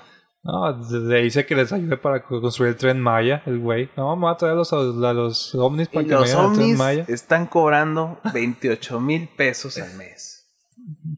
[0.47, 0.71] No,
[1.09, 3.91] le dice que les ayude para co- construir el tren Maya, el güey.
[3.97, 4.77] No, vamos a traer a los, a
[5.13, 9.29] los ovnis para Y que los vayan al tren ovnis Maya están cobrando 28 mil
[9.29, 10.47] pesos al mes.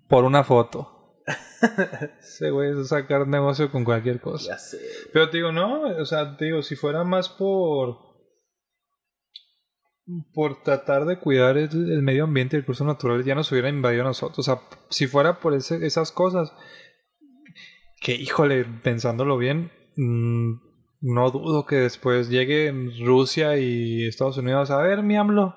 [0.08, 0.94] por una foto.
[2.20, 4.52] Ese güey es sacar negocio con cualquier cosa.
[4.52, 4.78] Ya sé.
[5.12, 7.98] Pero te digo, no, o sea, te digo, si fuera más por
[10.32, 14.04] por tratar de cuidar el, el medio ambiente y recursos naturales, ya nos hubiera invadido
[14.04, 14.38] a nosotros.
[14.38, 16.50] O sea, si fuera por ese- esas cosas,
[18.00, 20.52] que híjole, pensándolo bien, mm,
[21.00, 22.72] no dudo que después llegue
[23.04, 25.54] Rusia y Estados Unidos a ver, mi AMLO,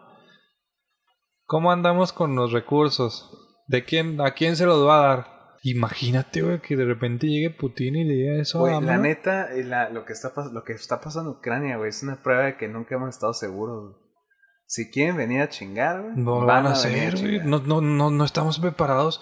[1.46, 3.30] ¿cómo andamos con los recursos?
[3.68, 5.42] ¿De quién, a quién se los va a dar?
[5.64, 9.54] Imagínate, güey, que de repente llegue Putin y le diga eso Güey, a la neta,
[9.54, 12.44] eh, la- lo, que está, lo que está pasando en Ucrania, güey, es una prueba
[12.46, 13.84] de que nunca hemos estado seguros.
[13.92, 14.02] güey.
[14.66, 17.40] Si quieren venir a chingar, güey, No van a venir hacer, güey.
[17.44, 19.22] No, no, no, no estamos preparados.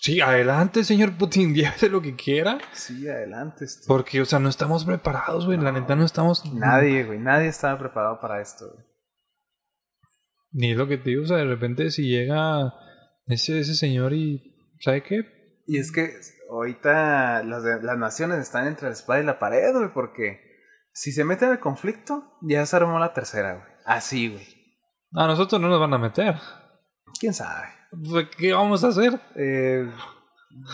[0.00, 2.58] Sí, adelante, señor Putin, llévese lo que quiera.
[2.72, 3.64] Sí, adelante.
[3.64, 3.84] este.
[3.86, 5.58] Porque, o sea, no estamos preparados, güey.
[5.58, 5.80] La No.
[5.80, 6.44] neta no estamos.
[6.54, 8.86] Nadie, güey, nadie estaba preparado para esto, güey.
[10.52, 12.72] Ni lo que te digo, o sea, de repente si llega
[13.26, 14.54] ese, ese señor y.
[14.80, 15.62] ¿Sabe qué?
[15.66, 16.10] Y es que
[16.50, 20.40] ahorita las, las naciones están entre la espada y la pared, güey, porque
[20.92, 23.66] si se meten en el conflicto, ya se armó la tercera, güey.
[23.84, 24.46] Así, güey.
[25.14, 26.36] A nosotros no nos van a meter.
[27.20, 27.66] ¿Quién sabe?
[27.90, 29.18] Pues, ¿Qué vamos a hacer?
[29.34, 29.90] Eh,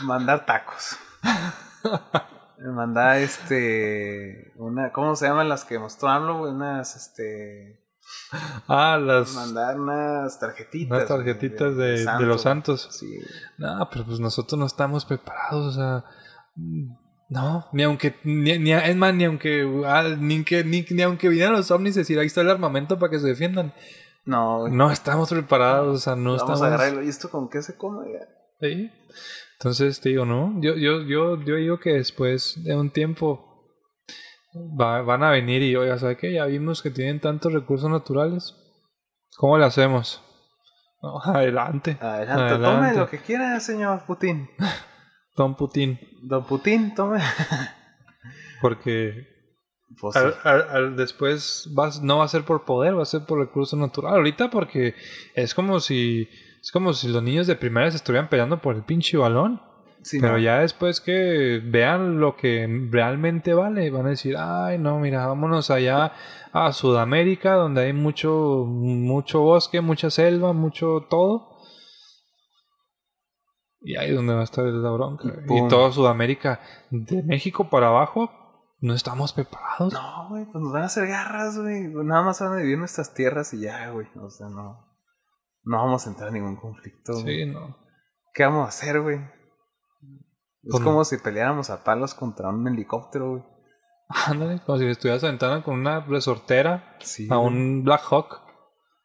[0.03, 0.97] mandar tacos.
[2.59, 4.53] mandar, este...
[4.57, 6.43] Una, ¿Cómo se llaman las que mostró AMLO?
[6.51, 7.81] Unas, este...
[8.69, 10.91] Ah, las, Mandar unas tarjetitas.
[10.97, 12.89] unas tarjetitas de, de los santos.
[12.91, 13.19] Sí.
[13.57, 16.05] No, pero pues nosotros no estamos preparados, o sea.
[16.57, 16.93] mm,
[17.31, 18.17] No, ni aunque.
[18.25, 19.83] Ni, ni- es más, ni aunque.
[19.87, 23.11] ah, ni, que, ni, ni aunque vinieran los ovnis decir ahí está el armamento para
[23.11, 23.73] que se defiendan.
[24.27, 24.73] No, güey.
[24.73, 26.63] No estamos preparados, o sea, no Vamos estamos.
[26.63, 27.03] a agarrarlo.
[27.03, 28.07] ¿Y esto con qué se come?
[28.61, 28.91] Sí.
[29.59, 30.55] Entonces te digo, no.
[30.61, 33.45] Yo, yo, yo, yo digo que después de un tiempo
[34.81, 36.33] va- van a venir y, oiga, ¿sabe qué?
[36.33, 38.55] Ya vimos que tienen tantos recursos naturales.
[39.37, 40.23] ¿Cómo le hacemos?
[41.03, 41.99] No, adelante.
[42.01, 44.49] Adelante, tome lo que quiera, señor Putin.
[45.37, 45.99] Don Putin.
[46.23, 47.21] Don Putin, tome.
[48.63, 49.27] Porque
[50.01, 50.39] Pues al- sí.
[50.45, 53.77] al- al- después vas, no va a ser por poder, va a ser por recurso
[53.77, 54.15] natural.
[54.15, 54.95] Ahorita porque
[55.35, 56.29] es como si
[56.63, 59.61] es como si los niños de primaria se estuvieran peleando por el pinche balón.
[60.03, 60.39] Sí, Pero no.
[60.39, 65.71] ya después que vean lo que realmente vale, van a decir, ay, no, mira, vámonos
[65.71, 66.13] allá
[66.53, 71.55] a Sudamérica, donde hay mucho, mucho bosque, mucha selva, mucho todo.
[73.81, 75.29] Y ahí es donde va a estar la bronca.
[75.49, 78.31] Y todo Sudamérica, de México para abajo,
[78.85, 79.93] no estamos preparados.
[79.93, 81.89] No, güey, pues nos van a hacer garras, güey.
[81.89, 84.07] Nada más van a vivir nuestras tierras y ya, güey.
[84.21, 84.87] O sea, no.
[85.65, 87.15] No vamos a entrar en ningún conflicto.
[87.15, 87.45] güey.
[87.45, 87.77] Sí, no.
[88.35, 89.17] ¿Qué vamos a hacer, güey?
[89.17, 90.85] Es Pues no.
[90.91, 93.43] como si peleáramos a palos contra un helicóptero, güey.
[94.27, 97.27] Ándale, como si estuvieras aventando con una resortera Sí.
[97.31, 97.49] a güey.
[97.49, 98.43] un Black Hawk.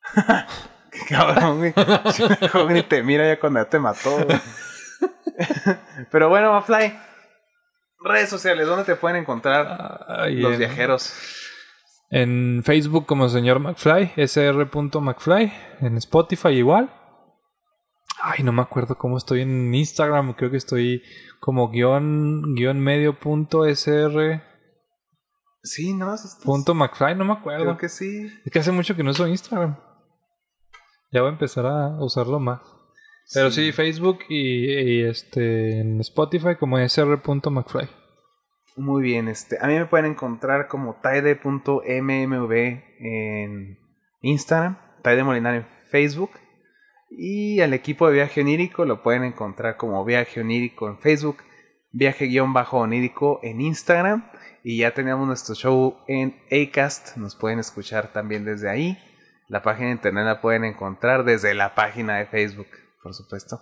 [0.92, 1.74] Qué cabrón, güey.
[2.42, 4.28] Mejor ni te mira ya cuando ya te mató, güey.
[6.12, 6.94] Pero bueno, Mafly.
[8.02, 11.14] Redes sociales, ¿dónde te pueden encontrar Ay, los en- viajeros?
[12.12, 15.54] En Facebook como señor McFly, sr.mcfly.
[15.82, 16.92] En Spotify igual.
[18.22, 20.34] Ay, no me acuerdo cómo estoy en Instagram.
[20.34, 21.04] Creo que estoy
[21.40, 24.42] como guion, guion medio punto sr
[25.62, 27.16] Sí, no, estás- punto McFly.
[27.16, 27.64] No me acuerdo.
[27.66, 28.28] Creo que sí.
[28.46, 29.78] Es que hace mucho que no uso Instagram.
[31.12, 32.60] Ya voy a empezar a usarlo más.
[33.34, 37.90] Pero sí, Facebook y, y, este en Spotify como sr.mcfly.
[38.76, 42.54] Muy bien, este, a mí me pueden encontrar como taide.mmv
[43.00, 43.78] en
[44.22, 46.32] Instagram, Taide Molinar en Facebook
[47.10, 51.38] y al equipo de Viaje Onírico lo pueden encontrar como Viaje Onírico en Facebook,
[51.92, 54.32] Viaje-Onírico en Instagram
[54.64, 58.98] y ya tenemos nuestro show en Acast, nos pueden escuchar también desde ahí.
[59.48, 62.68] La página de internet la pueden encontrar desde la página de Facebook,
[63.02, 63.62] por supuesto.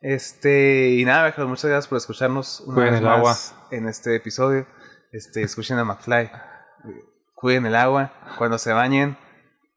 [0.00, 4.14] Este, y nada, viajeros, muchas gracias por escucharnos una Cuiden vez el más en este
[4.14, 4.66] episodio.
[5.12, 6.30] Este, escuchen a McFly.
[7.34, 8.12] Cuiden el agua.
[8.36, 9.18] Cuando se bañen,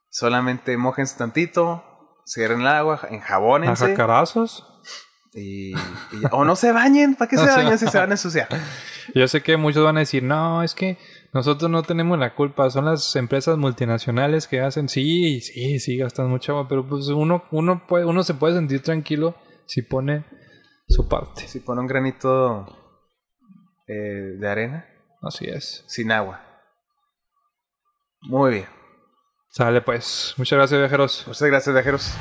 [0.10, 1.84] solamente mojense tantito.
[2.26, 3.88] Cierren el agua, A enjabónense.
[3.88, 4.68] jacarazos.
[5.34, 5.76] Y, y
[6.32, 7.16] o no se bañen.
[7.16, 8.48] ¿Para qué se bañan si se van a ensuciar?
[9.16, 10.98] Yo sé que muchos van a decir, no, es que
[11.34, 16.30] nosotros no tenemos la culpa, son las empresas multinacionales que hacen, sí, sí, sí, gastan
[16.30, 20.26] mucha agua, pero pues uno, uno, puede, uno se puede sentir tranquilo si pone
[20.88, 21.48] su parte.
[21.48, 22.66] Si pone un granito
[23.88, 24.86] eh, de arena
[25.22, 25.84] Así es.
[25.88, 26.42] sin agua.
[28.22, 28.66] Muy bien.
[29.50, 30.34] Sale pues.
[30.38, 31.24] Muchas gracias viajeros.
[31.28, 32.14] Muchas gracias, viajeros.